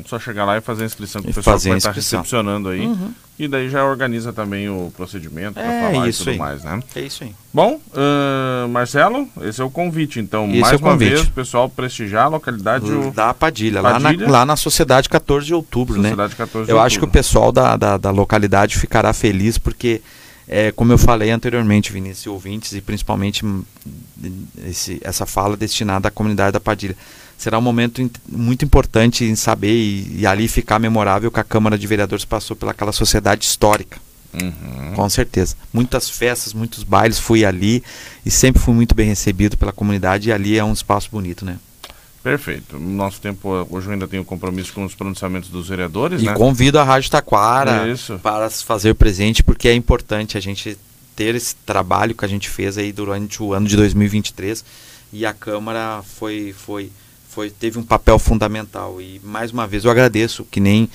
só 0.06 0.20
chegar 0.20 0.46
lá 0.46 0.56
e 0.58 0.62
fazer 0.62 0.84
a 0.84 0.86
inscrição 0.86 1.24
que 1.24 1.32
o 1.32 1.34
pessoal 1.34 1.58
vai 1.58 1.78
estar 1.78 1.92
recepcionando 1.92 2.70
aí. 2.70 2.86
Uhum. 2.86 3.12
E 3.40 3.48
daí 3.48 3.68
já 3.68 3.84
organiza 3.84 4.32
também 4.32 4.70
o 4.70 4.94
procedimento 4.96 5.56
para 5.56 5.64
é 5.64 5.92
falar 5.92 6.08
e 6.08 6.14
tudo 6.14 6.30
aí. 6.30 6.38
mais, 6.38 6.64
né? 6.64 6.80
É 6.96 7.02
isso 7.02 7.24
aí. 7.24 7.34
Bom, 7.52 7.82
uh, 7.94 8.68
Marcelo, 8.70 9.28
esse 9.42 9.60
é 9.60 9.64
o 9.64 9.72
convite. 9.72 10.20
Então, 10.20 10.48
esse 10.52 10.60
mais 10.60 10.74
é 10.74 10.78
uma 10.78 10.92
convite. 10.92 11.10
vez, 11.10 11.22
o 11.24 11.32
pessoal 11.32 11.68
prestigiar 11.68 12.26
a 12.26 12.28
localidade 12.28 12.86
da 13.12 13.34
Padilha, 13.34 13.82
Padilha. 13.82 13.82
Lá, 13.82 14.00
na, 14.00 14.32
lá 14.40 14.46
na 14.46 14.56
Sociedade 14.56 15.10
14 15.10 15.48
de 15.48 15.56
Outubro, 15.56 15.96
Sociedade 15.96 16.34
né? 16.34 16.38
14 16.38 16.52
de 16.52 16.56
eu 16.56 16.60
outubro. 16.76 16.80
acho 16.80 17.00
que 17.00 17.06
o 17.06 17.08
pessoal 17.08 17.52
da, 17.52 17.76
da, 17.76 17.98
da 17.98 18.12
localidade 18.12 18.78
ficará 18.78 19.14
feliz 19.14 19.58
porque 19.58 20.00
é, 20.48 20.72
como 20.72 20.94
eu 20.94 20.98
falei 20.98 21.32
anteriormente, 21.32 21.92
Vinícius 21.92 22.26
e 22.26 22.30
ouvintes, 22.30 22.72
e 22.74 22.82
principalmente 22.82 23.44
esse, 24.66 25.02
essa 25.04 25.26
fala 25.26 25.58
destinada 25.58 26.08
à 26.08 26.12
comunidade 26.12 26.54
da 26.54 26.60
Padilha 26.60 26.96
será 27.38 27.58
um 27.58 27.62
momento 27.62 28.10
muito 28.28 28.66
importante 28.66 29.24
em 29.24 29.36
saber 29.36 29.72
e, 29.72 30.22
e, 30.22 30.28
ali 30.28 30.48
ficar 30.48 30.80
memorável 30.80 31.32
que 31.32 31.40
a 31.40 31.44
Câmara 31.44 31.78
de 31.78 31.86
Vereadores 31.86 32.26
passou 32.26 32.56
pelaquela 32.56 32.92
sociedade 32.92 33.46
histórica. 33.46 34.00
Uhum. 34.34 34.94
Com 34.96 35.10
certeza. 35.10 35.56
Muitas 35.72 36.10
festas, 36.10 36.54
muitos 36.54 36.84
bailes, 36.84 37.20
fui 37.20 37.46
ali 37.46 37.84
e 38.26 38.32
sempre 38.32 38.62
fui 38.62 38.74
muito 38.74 38.94
bem 38.94 39.08
recebido 39.08 39.58
pela 39.58 39.72
comunidade 39.72 40.30
e 40.30 40.32
ali 40.32 40.58
é 40.58 40.64
um 40.64 40.74
espaço 40.74 41.10
bonito, 41.12 41.46
né? 41.46 41.58
Perfeito. 42.22 42.78
No 42.78 42.90
nosso 42.90 43.22
tempo, 43.22 43.68
hoje 43.70 43.88
eu 43.88 43.94
ainda 43.94 44.08
tenho 44.08 44.26
compromisso 44.26 44.74
com 44.74 44.84
os 44.84 44.94
pronunciamentos 44.94 45.50
dos 45.50 45.70
vereadores, 45.70 46.22
e 46.22 46.26
né? 46.26 46.34
convido 46.34 46.78
a 46.78 46.84
Rádio 46.84 47.10
Taquara 47.10 47.88
Isso. 47.88 48.20
para 48.20 48.50
se 48.50 48.66
fazer 48.66 48.96
presente, 48.96 49.42
porque 49.42 49.70
é 49.70 49.74
importante 49.74 50.38
a 50.38 50.42
gente 50.42 50.78
ter 51.16 51.36
esse 51.36 51.56
trabalho 51.66 52.14
que 52.14 52.26
a 52.26 52.28
gente 52.28 52.50
fez 52.50 52.78
aí 52.78 52.92
durante 52.92 53.42
o 53.42 53.54
ano 53.54 53.68
de 53.68 53.78
2023 53.78 54.64
e 55.14 55.26
a 55.26 55.34
Câmara 55.34 56.04
foi, 56.04 56.54
foi, 56.58 56.92
foi 57.38 57.52
teve 57.52 57.78
um 57.78 57.84
papel 57.84 58.18
fundamental 58.18 59.00
e 59.00 59.22
mais 59.24 59.52
uma 59.52 59.68
vez 59.68 59.86
eu 59.86 59.92
agradeço 59.92 60.44
que 60.50 60.60
nem 60.60 60.90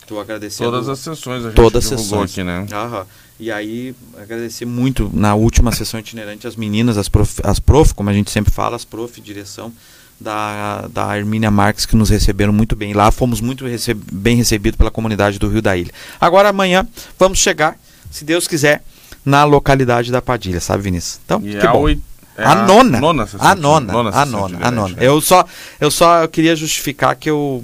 estou 0.00 0.18
agradecendo 0.18 0.70
todas 0.70 0.88
as 0.88 0.98
sessões 1.00 1.44
a 1.44 1.48
gente 1.48 1.54
todas 1.54 1.84
as 1.84 2.00
sessões 2.00 2.30
aqui, 2.30 2.42
né? 2.42 2.66
Aham. 2.72 3.06
E 3.38 3.52
aí 3.52 3.94
agradecer 4.16 4.64
muito 4.64 5.10
na 5.12 5.34
última 5.34 5.70
sessão 5.70 6.00
itinerante 6.00 6.46
as 6.46 6.56
meninas, 6.56 6.96
as 6.96 7.10
prof, 7.10 7.42
as 7.44 7.60
prof, 7.60 7.92
como 7.92 8.08
a 8.08 8.14
gente 8.14 8.30
sempre 8.30 8.50
fala, 8.50 8.74
as 8.74 8.86
prof 8.86 9.20
direção 9.20 9.70
da, 10.18 10.88
da 10.88 11.18
Hermínia 11.18 11.50
Marques 11.50 11.84
que 11.84 11.94
nos 11.94 12.08
receberam 12.08 12.54
muito 12.54 12.74
bem. 12.74 12.94
Lá 12.94 13.10
fomos 13.10 13.42
muito 13.42 13.66
receb 13.66 14.00
bem 14.10 14.34
recebidos 14.34 14.78
pela 14.78 14.90
comunidade 14.90 15.38
do 15.38 15.46
Rio 15.46 15.60
da 15.60 15.76
Ilha. 15.76 15.92
Agora 16.18 16.48
amanhã 16.48 16.88
vamos 17.18 17.38
chegar, 17.38 17.78
se 18.10 18.24
Deus 18.24 18.48
quiser, 18.48 18.82
na 19.26 19.44
localidade 19.44 20.10
da 20.10 20.22
Padilha, 20.22 20.58
sabe, 20.58 20.84
Vinícius? 20.84 21.20
Então, 21.22 21.42
e 21.44 21.50
que 21.50 21.66
é 21.66 21.70
bom. 21.70 21.94
É 22.36 22.44
a, 22.44 22.54
nona. 22.54 22.98
nona 22.98 23.28
a 23.38 23.54
nona. 23.54 23.92
nona 23.92 24.10
a 24.10 24.24
nona. 24.24 24.58
A 24.62 24.70
nona. 24.70 24.96
Eu 25.02 25.20
só, 25.20 25.44
eu 25.80 25.90
só 25.90 26.26
queria 26.26 26.56
justificar 26.56 27.14
que 27.16 27.28
eu, 27.28 27.62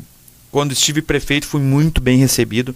quando 0.50 0.72
estive 0.72 1.00
prefeito, 1.00 1.46
fui 1.46 1.60
muito 1.60 2.00
bem 2.00 2.18
recebido 2.18 2.74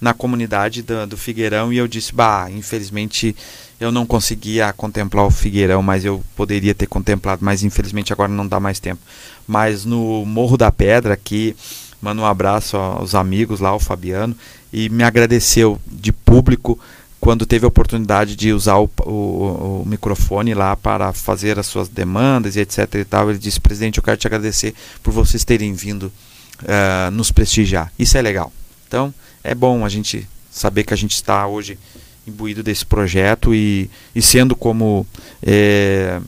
na 0.00 0.14
comunidade 0.14 0.82
do, 0.82 1.06
do 1.06 1.16
Figueirão 1.16 1.72
e 1.72 1.76
eu 1.76 1.88
disse, 1.88 2.14
bah, 2.14 2.48
infelizmente 2.50 3.34
eu 3.80 3.92
não 3.92 4.04
conseguia 4.04 4.72
contemplar 4.72 5.24
o 5.24 5.30
Figueirão, 5.30 5.82
mas 5.82 6.04
eu 6.04 6.22
poderia 6.34 6.74
ter 6.74 6.86
contemplado, 6.86 7.44
mas 7.44 7.62
infelizmente 7.62 8.12
agora 8.12 8.30
não 8.30 8.46
dá 8.46 8.58
mais 8.58 8.80
tempo. 8.80 9.00
Mas 9.46 9.84
no 9.84 10.24
Morro 10.26 10.56
da 10.56 10.70
Pedra 10.72 11.14
aqui, 11.14 11.54
mando 12.02 12.22
um 12.22 12.26
abraço 12.26 12.76
aos 12.76 13.14
amigos 13.14 13.60
lá, 13.60 13.74
o 13.74 13.78
Fabiano, 13.78 14.36
e 14.72 14.88
me 14.88 15.04
agradeceu 15.04 15.80
de 15.86 16.12
público 16.12 16.78
quando 17.28 17.44
teve 17.44 17.66
a 17.66 17.68
oportunidade 17.68 18.34
de 18.34 18.54
usar 18.54 18.78
o, 18.78 18.90
o, 19.04 19.82
o, 19.82 19.84
microfone 19.84 20.54
lá 20.54 20.74
para 20.74 21.12
fazer 21.12 21.58
as 21.58 21.66
suas 21.66 21.86
demandas 21.86 22.56
e 22.56 22.60
etc 22.60 22.94
e 22.94 23.04
tal, 23.04 23.28
ele 23.28 23.38
disse, 23.38 23.60
presidente, 23.60 23.98
eu 23.98 24.02
quero 24.02 24.16
te 24.16 24.26
agradecer 24.26 24.74
por 25.02 25.12
vocês 25.12 25.44
terem 25.44 25.74
vindo 25.74 26.04
uh, 26.62 27.10
nos 27.12 27.30
prestigiar. 27.30 27.92
Isso 27.98 28.16
é 28.16 28.22
legal. 28.22 28.50
Então, 28.86 29.12
é 29.44 29.54
bom 29.54 29.84
a 29.84 29.90
gente 29.90 30.26
saber 30.50 30.84
que 30.84 30.94
a 30.94 30.96
gente 30.96 31.12
está 31.12 31.46
hoje 31.46 31.78
imbuído 32.26 32.62
desse 32.62 32.86
projeto 32.86 33.54
e, 33.54 33.90
e 34.14 34.22
sendo 34.22 34.56
como 34.56 35.06
é, 35.42 36.22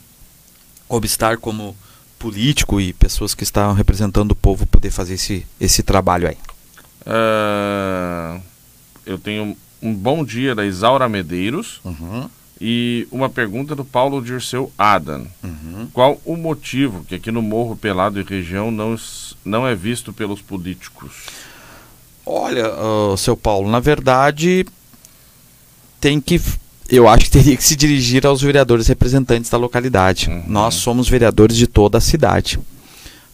obstar 0.87 1.37
como 1.37 1.75
político 2.19 2.79
e 2.79 2.93
pessoas 2.93 3.33
que 3.33 3.41
estão 3.41 3.73
representando 3.73 4.33
o 4.33 4.35
povo 4.35 4.67
poder 4.67 4.91
fazer 4.91 5.15
esse, 5.15 5.47
esse 5.59 5.81
trabalho 5.81 6.27
aí. 6.27 6.37
Uh, 7.07 8.39
eu 9.03 9.17
tenho 9.17 9.57
um 9.81 9.93
bom 9.93 10.23
dia 10.23 10.53
da 10.53 10.65
Isaura 10.65 11.09
Medeiros 11.09 11.81
uhum. 11.83 12.29
e 12.59 13.07
uma 13.11 13.29
pergunta 13.29 13.75
do 13.75 13.83
Paulo 13.83 14.21
Dirceu 14.21 14.71
Adam. 14.77 15.25
Uhum. 15.43 15.87
Qual 15.91 16.21
o 16.23 16.37
motivo 16.37 17.03
que 17.05 17.15
aqui 17.15 17.31
no 17.31 17.41
Morro 17.41 17.75
Pelado 17.75 18.19
e 18.19 18.23
região 18.23 18.69
não, 18.69 18.95
não 19.43 19.67
é 19.67 19.73
visto 19.73 20.13
pelos 20.13 20.41
políticos? 20.41 21.25
Olha, 22.25 22.71
uh, 22.71 23.17
seu 23.17 23.35
Paulo, 23.35 23.69
na 23.69 23.79
verdade 23.79 24.65
tem 25.99 26.19
que 26.19 26.41
eu 26.89 27.07
acho 27.07 27.25
que 27.25 27.31
teria 27.31 27.55
que 27.55 27.63
se 27.63 27.75
dirigir 27.75 28.25
aos 28.25 28.41
vereadores 28.41 28.87
representantes 28.87 29.49
da 29.49 29.57
localidade. 29.57 30.29
Uhum. 30.29 30.43
Nós 30.47 30.75
somos 30.75 31.07
vereadores 31.07 31.55
de 31.55 31.65
toda 31.65 31.97
a 31.97 32.01
cidade. 32.01 32.59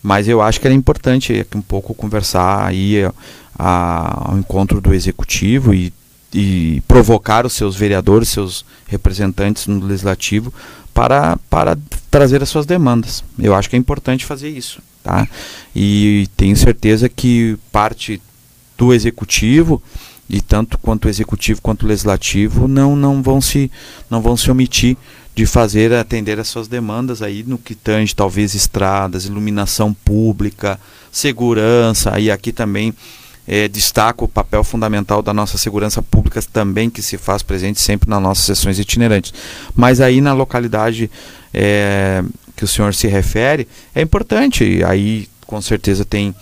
Mas 0.01 0.27
eu 0.27 0.41
acho 0.41 0.61
que 0.61 0.67
era 0.67 0.75
importante 0.75 1.45
um 1.55 1.61
pouco 1.61 1.93
conversar 1.95 2.67
aí 2.67 2.97
ao 3.57 4.37
encontro 4.37 4.79
do 4.79 4.93
executivo 4.93 5.73
e 5.73 5.91
e 6.33 6.81
provocar 6.87 7.45
os 7.45 7.53
seus 7.53 7.75
vereadores, 7.75 8.29
seus 8.29 8.65
representantes 8.87 9.67
no 9.67 9.85
legislativo 9.85 10.53
para, 10.93 11.37
para 11.49 11.77
trazer 12.09 12.41
as 12.41 12.49
suas 12.49 12.65
demandas. 12.65 13.23
Eu 13.37 13.53
acho 13.53 13.69
que 13.69 13.75
é 13.75 13.79
importante 13.79 14.25
fazer 14.25 14.49
isso, 14.49 14.81
tá? 15.03 15.27
E 15.75 16.27
tenho 16.35 16.55
certeza 16.55 17.07
que 17.07 17.57
parte 17.71 18.21
do 18.77 18.93
executivo 18.93 19.81
e 20.29 20.41
tanto 20.41 20.77
quanto 20.77 21.05
o 21.05 21.09
executivo 21.09 21.61
quanto 21.61 21.83
o 21.83 21.87
legislativo 21.87 22.67
não 22.67 22.97
não 22.97 23.23
vão 23.23 23.39
se 23.39 23.71
não 24.09 24.21
vão 24.21 24.35
se 24.35 24.51
omitir 24.51 24.97
de 25.33 25.45
fazer 25.45 25.93
atender 25.93 26.39
as 26.39 26.47
suas 26.47 26.67
demandas 26.67 27.21
aí 27.21 27.43
no 27.47 27.57
que 27.57 27.75
tange 27.75 28.15
talvez 28.15 28.55
estradas, 28.55 29.25
iluminação 29.25 29.93
pública, 29.93 30.79
segurança 31.11 32.19
e 32.19 32.31
aqui 32.31 32.51
também 32.51 32.93
é, 33.47 33.67
destaco 33.67 34.25
o 34.25 34.27
papel 34.27 34.63
fundamental 34.63 35.21
da 35.21 35.33
nossa 35.33 35.57
segurança 35.57 36.01
pública 36.01 36.41
também, 36.51 36.89
que 36.89 37.01
se 37.01 37.17
faz 37.17 37.41
presente 37.41 37.79
sempre 37.79 38.09
nas 38.09 38.21
nossas 38.21 38.45
sessões 38.45 38.77
itinerantes. 38.77 39.33
Mas 39.73 40.01
aí 40.01 40.19
na 40.19 40.33
localidade 40.33 41.09
é, 41.53 42.23
que 42.55 42.65
o 42.65 42.67
senhor 42.67 42.93
se 42.93 43.07
refere, 43.07 43.67
é 43.95 44.01
importante. 44.01 44.83
Aí 44.85 45.29
com 45.45 45.61
certeza 45.61 46.03
tem 46.03 46.35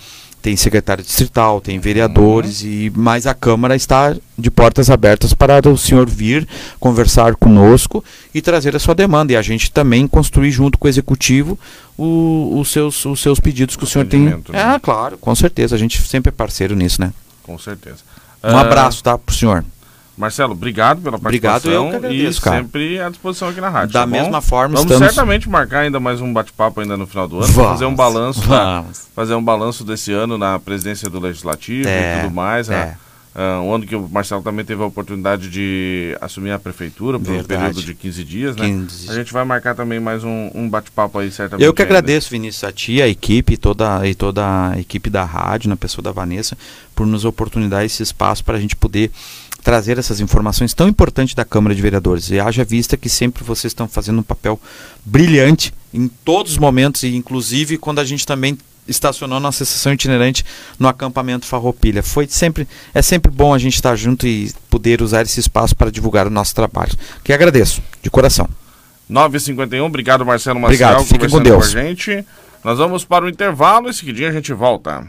tem 0.46 0.56
secretário 0.56 1.04
distrital, 1.04 1.60
tem 1.60 1.80
vereadores 1.80 2.62
uhum. 2.62 2.70
e 2.70 2.94
mas 2.96 3.26
a 3.26 3.34
Câmara 3.34 3.76
está 3.76 4.16
de 4.38 4.52
portas 4.52 4.92
abertas 4.92 5.34
para 5.34 5.68
o 5.68 5.76
senhor 5.76 6.08
vir 6.08 6.48
conversar 6.80 7.36
conosco 7.36 8.06
e 8.32 8.44
trazer 8.44 8.76
a 8.76 8.80
sua 8.80 8.94
demanda 8.94 9.34
e 9.34 9.36
a 9.36 9.42
gente 9.42 9.72
também 9.72 10.08
construir 10.08 10.52
junto 10.52 10.78
com 10.78 10.86
o 10.86 10.88
executivo 10.88 11.58
o, 11.98 12.60
os, 12.60 12.70
seus, 12.70 13.04
os 13.06 13.20
seus 13.20 13.40
pedidos 13.40 13.76
que 13.76 13.84
o, 13.84 13.88
o 13.88 13.90
senhor 13.90 14.06
tem. 14.06 14.20
Né? 14.20 14.40
Ah, 14.54 14.80
claro, 14.80 15.18
com 15.18 15.34
certeza, 15.34 15.76
a 15.76 15.80
gente 15.80 16.00
sempre 16.08 16.30
é 16.30 16.32
parceiro 16.32 16.76
nisso, 16.76 17.02
né? 17.02 17.12
Com 17.42 17.58
certeza. 17.58 18.04
Um 18.44 18.54
uh, 18.54 18.58
abraço, 18.58 19.02
tá, 19.02 19.18
pro 19.18 19.34
senhor. 19.34 19.66
Marcelo, 20.18 20.54
obrigado 20.54 21.02
pela 21.02 21.20
participação. 21.20 21.88
Obrigado, 21.88 22.04
eu 22.04 22.10
agradeço, 22.10 22.40
e 22.40 22.42
cara. 22.42 22.58
sempre 22.58 23.02
à 23.02 23.10
disposição 23.10 23.50
aqui 23.50 23.60
na 23.60 23.70
rádio. 23.70 23.94
Da 23.94 24.02
tá 24.02 24.08
mesma 24.08 24.42
forma, 24.42 24.76
Vamos 24.76 24.92
estamos... 24.92 25.14
certamente 25.14 25.50
marcar 25.50 25.80
ainda 25.80 26.00
mais 26.00 26.22
um 26.22 26.32
bate-papo 26.32 26.80
ainda 26.80 26.96
no 26.96 27.06
final 27.06 27.28
do 27.28 27.38
ano, 27.38 27.48
vamos, 27.48 27.72
fazer 27.72 27.86
um 27.86 27.96
balanço, 27.96 28.42
fazer 29.14 29.36
um 29.36 29.44
balanço 29.44 29.84
desse 29.84 30.14
ano 30.14 30.38
na 30.38 30.58
presidência 30.58 31.10
do 31.10 31.20
legislativo 31.20 31.90
é, 31.90 32.20
e 32.20 32.22
tudo 32.22 32.34
mais. 32.34 32.70
É. 32.70 32.74
Né? 32.74 32.98
Uh, 33.36 33.62
um 33.64 33.76
ano 33.76 33.86
que 33.86 33.94
o 33.94 34.08
Marcelo 34.08 34.42
também 34.42 34.64
teve 34.64 34.82
a 34.82 34.86
oportunidade 34.86 35.50
de 35.50 36.18
assumir 36.22 36.52
a 36.52 36.60
prefeitura 36.60 37.20
por 37.20 37.26
Verdade. 37.26 37.44
um 37.44 37.58
período 37.58 37.84
de 37.84 37.94
15 37.94 38.24
dias, 38.24 38.56
né? 38.56 38.66
15. 38.66 39.12
A 39.12 39.14
gente 39.14 39.34
vai 39.34 39.44
marcar 39.44 39.76
também 39.76 40.00
mais 40.00 40.24
um, 40.24 40.50
um 40.56 40.70
bate-papo 40.70 41.20
aí, 41.20 41.30
certamente. 41.30 41.66
Eu 41.66 41.74
que 41.74 41.82
ainda. 41.82 41.96
agradeço, 41.96 42.30
Vinícius, 42.30 42.64
a 42.64 42.72
ti, 42.72 43.02
a 43.02 43.10
equipe 43.10 43.58
toda, 43.58 44.08
e 44.08 44.16
toda 44.16 44.70
a 44.70 44.80
equipe 44.80 45.10
da 45.10 45.26
rádio, 45.26 45.68
na 45.68 45.76
pessoa 45.76 46.02
da 46.02 46.14
Vanessa, 46.14 46.58
por 46.96 47.06
nos 47.06 47.26
oportunizar 47.26 47.84
esse 47.84 48.02
espaço 48.02 48.42
para 48.42 48.56
a 48.56 48.62
gente 48.62 48.74
poder 48.74 49.12
trazer 49.66 49.98
essas 49.98 50.20
informações 50.20 50.76
tão 50.76 50.88
importantes 50.88 51.34
da 51.34 51.44
Câmara 51.44 51.74
de 51.74 51.82
Vereadores. 51.82 52.30
E 52.30 52.40
haja 52.40 52.64
vista 52.64 52.96
que 52.96 53.10
sempre 53.10 53.44
vocês 53.44 53.72
estão 53.72 53.88
fazendo 53.88 54.20
um 54.20 54.24
papel 54.24 54.62
brilhante 55.04 55.74
em 55.92 56.08
todos 56.08 56.52
os 56.52 56.58
momentos, 56.60 57.02
e 57.02 57.16
inclusive 57.16 57.80
quando 57.80 57.98
a 57.98 58.06
gente 58.06 58.28
também 58.28 58.60
estacionou 58.88 59.40
nossa 59.40 59.66
sessão 59.66 59.92
itinerante 59.92 60.46
no 60.78 60.88
acampamento 60.88 61.48
Farroupilha. 61.48 62.04
Foi 62.04 62.28
sempre 62.28 62.68
é 62.94 63.02
sempre 63.02 63.32
bom 63.32 63.56
a 63.56 63.58
gente 63.58 63.74
estar 63.74 63.96
junto 63.96 64.28
e 64.28 64.54
poder 64.70 65.02
usar 65.02 65.24
esse 65.24 65.40
espaço 65.40 65.76
para 65.76 65.90
divulgar 65.90 66.28
o 66.28 66.30
nosso 66.30 66.54
trabalho. 66.54 66.92
Que 67.24 67.34
agradeço 67.34 67.82
de 68.04 68.10
coração. 68.12 68.48
951, 69.10 69.84
obrigado 69.84 70.24
Marcelo 70.24 70.60
Marcel, 70.60 70.90
obrigado, 70.90 71.08
fique 71.08 71.28
com 71.28 71.42
Deus. 71.42 71.74
com. 71.74 72.24
Nós 72.64 72.78
vamos 72.78 73.04
para 73.04 73.26
o 73.26 73.30
intervalo 73.30 73.90
e 73.90 73.94
seguidinho 73.96 74.30
a 74.30 74.32
gente 74.32 74.54
volta. 74.54 75.08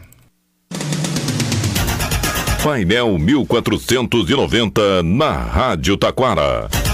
Painel 2.63 3.17
1490 3.19 5.03
na 5.03 5.31
Rádio 5.31 5.95
Taquara. 5.95 6.86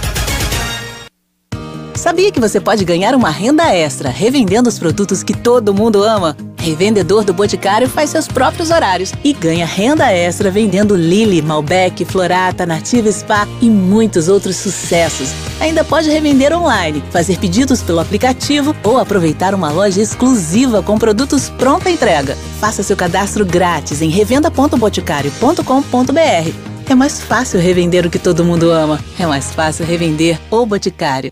Sabia 2.04 2.32
que 2.34 2.42
você 2.42 2.60
pode 2.60 2.84
ganhar 2.84 3.16
uma 3.16 3.30
renda 3.30 3.74
extra 3.74 4.10
revendendo 4.10 4.68
os 4.68 4.78
produtos 4.78 5.24
que 5.24 5.34
todo 5.34 5.74
mundo 5.74 6.04
ama? 6.04 6.36
Revendedor 6.58 7.24
do 7.24 7.34
Boticário 7.34 7.88
faz 7.88 8.10
seus 8.10 8.28
próprios 8.28 8.72
horários 8.72 9.13
e 9.24 9.32
ganha 9.32 9.66
renda 9.66 10.12
extra 10.12 10.52
vendendo 10.52 10.98
Lily, 10.98 11.42
Malbec, 11.42 12.04
Florata, 12.04 12.66
Nativa 12.66 13.10
Spa 13.10 13.48
e 13.62 13.70
muitos 13.70 14.28
outros 14.28 14.58
sucessos. 14.58 15.30
Ainda 15.62 15.86
pode 15.86 16.10
revender 16.10 16.52
online, 16.52 17.02
fazer 17.10 17.39
pedidos 17.39 17.82
pelo 17.82 18.02
aplicativo 18.02 18.76
ou 18.84 18.98
aproveitar 18.98 19.56
uma 19.56 19.72
loja 19.72 20.02
exclusiva 20.02 20.84
com 20.84 21.00
produtos 21.00 21.50
pronta 21.52 21.89
entrega. 21.89 22.36
Faça 22.60 22.84
seu 22.84 22.98
cadastro 22.98 23.46
grátis 23.46 24.02
em 24.02 24.10
revenda.boticário.com.br. 24.10 26.89
É 26.89 26.96
mais 26.96 27.22
fácil 27.22 27.62
revender 27.62 28.06
o 28.06 28.10
que 28.10 28.20
todo 28.20 28.44
mundo 28.44 28.70
ama. 28.70 29.00
É 29.18 29.26
mais 29.26 29.54
fácil 29.54 29.86
revender 29.86 30.38
o 30.52 30.66
Boticário. 30.66 31.32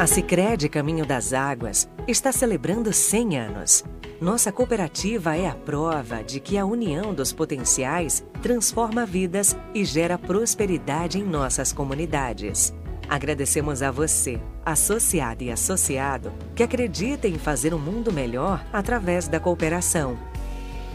A 0.00 0.06
Sicredi 0.06 0.66
Caminho 0.66 1.04
das 1.04 1.34
Águas 1.34 1.86
está 2.08 2.32
celebrando 2.32 2.90
100 2.90 3.38
anos. 3.38 3.84
Nossa 4.18 4.50
cooperativa 4.50 5.36
é 5.36 5.46
a 5.46 5.54
prova 5.54 6.24
de 6.24 6.40
que 6.40 6.56
a 6.56 6.64
união 6.64 7.12
dos 7.12 7.34
potenciais 7.34 8.24
transforma 8.40 9.04
vidas 9.04 9.54
e 9.74 9.84
gera 9.84 10.16
prosperidade 10.16 11.18
em 11.18 11.22
nossas 11.22 11.70
comunidades. 11.70 12.72
Agradecemos 13.10 13.82
a 13.82 13.90
você, 13.90 14.40
associado 14.64 15.44
e 15.44 15.50
associado, 15.50 16.32
que 16.54 16.62
acredita 16.62 17.28
em 17.28 17.36
fazer 17.38 17.74
um 17.74 17.78
mundo 17.78 18.10
melhor 18.10 18.64
através 18.72 19.28
da 19.28 19.38
cooperação. 19.38 20.18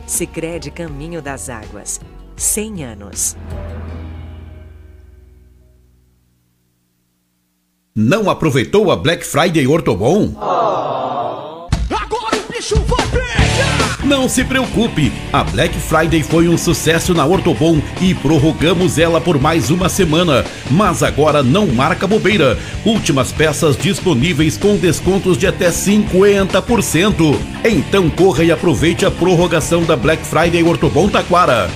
Sicredi 0.07 0.71
Caminho 0.71 1.21
das 1.21 1.47
Águas. 1.47 2.01
100 2.35 2.83
anos. 2.83 3.37
Não 7.97 8.29
aproveitou 8.29 8.91
a 8.91 8.95
Black 8.97 9.25
Friday 9.25 9.65
Ortobon? 9.65 10.33
Agora 11.89 12.35
o 12.35 12.51
bicho 12.51 12.75
vai 12.81 13.07
pegar! 13.07 14.05
Não 14.05 14.27
se 14.27 14.43
preocupe, 14.43 15.13
a 15.31 15.45
Black 15.45 15.73
Friday 15.79 16.21
foi 16.21 16.49
um 16.49 16.57
sucesso 16.57 17.13
na 17.13 17.25
Ortobon 17.25 17.81
e 18.01 18.13
prorrogamos 18.13 18.99
ela 18.99 19.21
por 19.21 19.39
mais 19.39 19.69
uma 19.69 19.87
semana. 19.87 20.43
Mas 20.69 21.01
agora 21.03 21.41
não 21.41 21.67
marca 21.67 22.05
bobeira. 22.05 22.59
Últimas 22.83 23.31
peças 23.31 23.77
disponíveis 23.77 24.57
com 24.57 24.75
descontos 24.75 25.37
de 25.37 25.47
até 25.47 25.69
50%. 25.69 27.39
Então 27.63 28.09
corra 28.09 28.43
e 28.43 28.51
aproveite 28.51 29.05
a 29.05 29.11
prorrogação 29.11 29.85
da 29.85 29.95
Black 29.95 30.21
Friday 30.25 30.61
Ortobon 30.63 31.07
Taquara. 31.07 31.69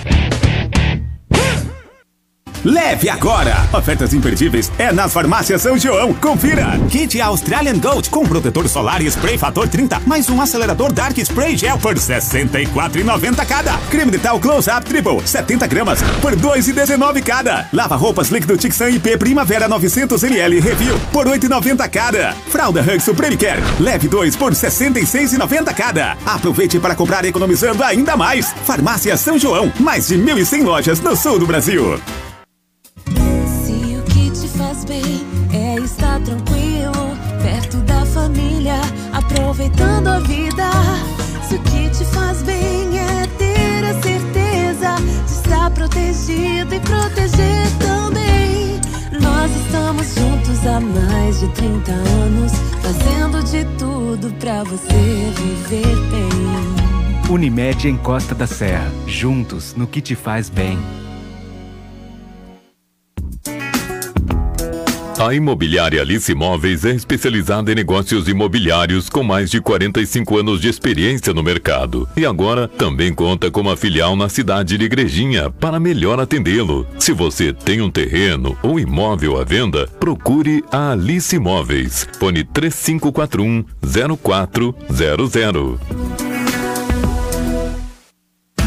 Leve 2.63 3.09
agora! 3.09 3.55
Ofertas 3.71 4.13
imperdíveis 4.13 4.69
é 4.77 4.91
nas 4.91 5.13
farmácias 5.13 5.61
São 5.61 5.77
João. 5.77 6.13
Confira! 6.13 6.77
Kit 6.89 7.19
Australian 7.21 7.79
Gold 7.79 8.09
com 8.09 8.25
protetor 8.25 8.67
solar 8.67 9.01
e 9.01 9.07
spray 9.07 9.37
fator 9.37 9.67
30, 9.67 10.01
mais 10.05 10.29
um 10.29 10.41
acelerador 10.41 10.91
Dark 10.91 11.17
Spray 11.17 11.55
Gel 11.55 11.77
por 11.77 11.93
R$ 11.93 11.99
64,90 11.99 13.45
cada. 13.45 13.77
Creme 13.89 14.11
dental 14.11 14.39
Close 14.39 14.69
Up 14.69 14.83
Triple, 14.83 15.25
70 15.25 15.67
gramas 15.67 16.01
por 16.21 16.33
R$ 16.33 16.41
2,19 16.41 17.23
cada. 17.23 17.67
Lava 17.71 17.95
roupas 17.95 18.29
líquido 18.29 18.57
Tixan 18.57 18.89
IP 18.89 19.17
Primavera 19.17 19.69
900ml 19.69 20.61
Review 20.61 20.99
por 21.13 21.27
R$ 21.27 21.39
8,90 21.39 21.89
cada. 21.89 22.33
Fralda 22.49 22.81
Hug 22.81 22.99
Supreme 22.99 23.37
Care, 23.37 23.61
leve 23.79 24.09
2 24.09 24.35
por 24.35 24.51
R$ 24.51 24.57
66,90 24.57 25.73
cada. 25.73 26.17
Aproveite 26.25 26.77
para 26.79 26.95
comprar 26.95 27.23
economizando 27.23 27.83
ainda 27.83 28.17
mais. 28.17 28.53
Farmácia 28.65 29.15
São 29.15 29.39
João, 29.39 29.71
mais 29.79 30.07
de 30.07 30.17
1.100 30.17 30.63
lojas 30.63 30.99
no 30.99 31.15
sul 31.15 31.39
do 31.39 31.47
Brasil. 31.47 31.99
Bem 34.89 35.23
é 35.53 35.75
estar 35.75 36.19
tranquilo, 36.21 37.15
perto 37.43 37.77
da 37.77 38.03
família, 38.07 38.81
aproveitando 39.13 40.07
a 40.07 40.19
vida. 40.19 40.67
Se 41.47 41.55
o 41.55 41.59
que 41.59 41.89
te 41.91 42.03
faz 42.05 42.41
bem 42.41 42.97
é 42.97 43.27
ter 43.37 43.85
a 43.85 43.93
certeza 44.01 44.95
de 45.25 45.31
estar 45.31 45.69
protegido 45.71 46.73
e 46.73 46.79
proteger 46.79 47.67
também. 47.77 48.81
Nós 49.21 49.51
estamos 49.63 50.15
juntos 50.15 50.65
há 50.65 50.79
mais 50.79 51.39
de 51.39 51.47
30 51.49 51.91
anos, 51.91 52.51
fazendo 52.81 53.43
de 53.43 53.65
tudo 53.77 54.33
pra 54.39 54.63
você 54.63 55.31
viver 55.37 55.95
bem. 56.09 57.31
Unimed 57.31 57.87
em 57.87 57.95
Costa 57.95 58.33
da 58.33 58.47
Serra, 58.47 58.91
juntos 59.05 59.75
no 59.75 59.85
que 59.85 60.01
te 60.01 60.15
faz 60.15 60.49
bem. 60.49 60.79
A 65.19 65.33
Imobiliária 65.33 66.01
Alice 66.01 66.31
Imóveis 66.31 66.85
é 66.85 66.91
especializada 66.91 67.73
em 67.73 67.75
negócios 67.75 68.29
imobiliários 68.29 69.09
com 69.09 69.21
mais 69.21 69.51
de 69.51 69.59
45 69.59 70.37
anos 70.37 70.61
de 70.61 70.69
experiência 70.69 71.33
no 71.33 71.43
mercado. 71.43 72.07
E 72.15 72.25
agora 72.25 72.69
também 72.69 73.13
conta 73.13 73.51
com 73.51 73.59
uma 73.59 73.75
filial 73.75 74.15
na 74.15 74.29
cidade 74.29 74.77
de 74.77 74.85
Igrejinha 74.85 75.49
para 75.49 75.77
melhor 75.77 76.21
atendê-lo. 76.21 76.87
Se 76.97 77.11
você 77.11 77.51
tem 77.51 77.81
um 77.81 77.91
terreno 77.91 78.57
ou 78.63 78.79
imóvel 78.79 79.37
à 79.37 79.43
venda, 79.43 79.89
procure 79.99 80.63
a 80.71 80.93
Alice 80.93 81.35
Imóveis. 81.35 82.07
Fone 82.17 82.45
3541 82.45 83.65
0400. 84.23 86.28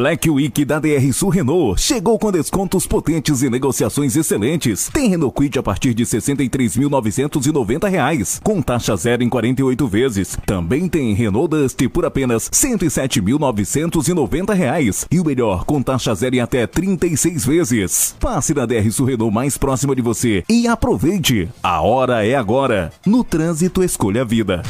Black 0.00 0.30
Week 0.30 0.64
da 0.64 0.78
DR 0.78 1.12
Sul 1.12 1.28
Renault 1.28 1.78
chegou 1.78 2.18
com 2.18 2.32
descontos 2.32 2.86
potentes 2.86 3.42
e 3.42 3.50
negociações 3.50 4.16
excelentes. 4.16 4.88
Tem 4.90 5.10
Renault 5.10 5.34
Kwid 5.34 5.58
a 5.58 5.62
partir 5.62 5.92
de 5.92 6.04
R$ 6.04 6.08
63.990, 6.08 8.40
com 8.42 8.62
taxa 8.62 8.96
zero 8.96 9.22
em 9.22 9.28
48 9.28 9.86
vezes. 9.86 10.38
Também 10.46 10.88
tem 10.88 11.12
Renault 11.12 11.50
Duster 11.50 11.90
por 11.90 12.06
apenas 12.06 12.46
R$ 12.46 12.52
107.990 12.78 15.06
e 15.10 15.20
o 15.20 15.24
melhor 15.26 15.66
com 15.66 15.82
taxa 15.82 16.14
zero 16.14 16.36
em 16.36 16.40
até 16.40 16.66
36 16.66 17.44
vezes. 17.44 18.16
Passe 18.18 18.54
na 18.54 18.64
DR 18.64 18.90
Sul 18.90 19.04
Renault 19.04 19.34
mais 19.34 19.58
próxima 19.58 19.94
de 19.94 20.00
você 20.00 20.42
e 20.48 20.66
aproveite. 20.66 21.46
A 21.62 21.82
hora 21.82 22.26
é 22.26 22.34
agora. 22.34 22.90
No 23.04 23.22
trânsito 23.22 23.84
escolha 23.84 24.22
a 24.22 24.24
vida. 24.24 24.62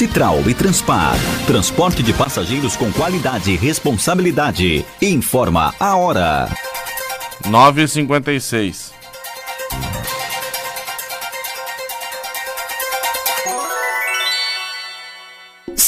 Citral 0.00 0.40
e 0.48 0.54
Transpar. 0.54 1.14
Transporte 1.46 2.02
de 2.02 2.14
passageiros 2.14 2.74
com 2.74 2.90
qualidade 2.90 3.50
e 3.50 3.56
responsabilidade. 3.56 4.82
Informa 5.02 5.74
a 5.78 5.94
hora. 5.94 6.48
9h56. 7.42 8.99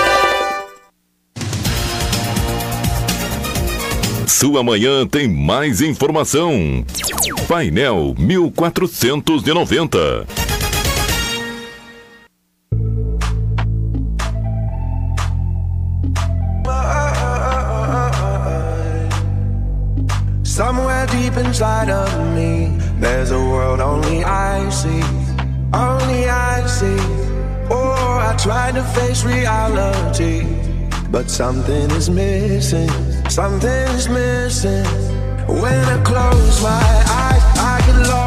Sua 4.38 4.62
manhã 4.62 5.07
tem 5.07 5.27
mais 5.27 5.81
informação. 5.81 6.85
Painel 7.49 8.14
1490. 8.18 10.27
Somewhere 20.44 21.07
deep 21.07 21.38
inside 21.38 21.88
of 21.88 22.14
me, 22.35 22.77
there's 23.01 23.31
a 23.31 23.38
world 23.38 23.81
only 23.81 24.22
I 24.22 24.68
see. 24.68 25.01
Only 25.72 26.29
I 26.29 26.62
see. 26.66 27.01
Oh, 27.70 28.18
I 28.20 28.35
try 28.37 28.70
to 28.72 28.83
face 29.01 29.25
reality, 29.25 30.44
but 31.11 31.31
something 31.31 31.90
is 31.92 32.11
missing. 32.11 32.90
Something's 33.29 34.09
missing. 34.09 34.85
When 35.47 35.85
I 35.85 36.03
close 36.05 36.62
my 36.62 36.71
eyes, 36.71 37.43
I 37.59 37.83
get 37.87 38.09
lost 38.09 38.26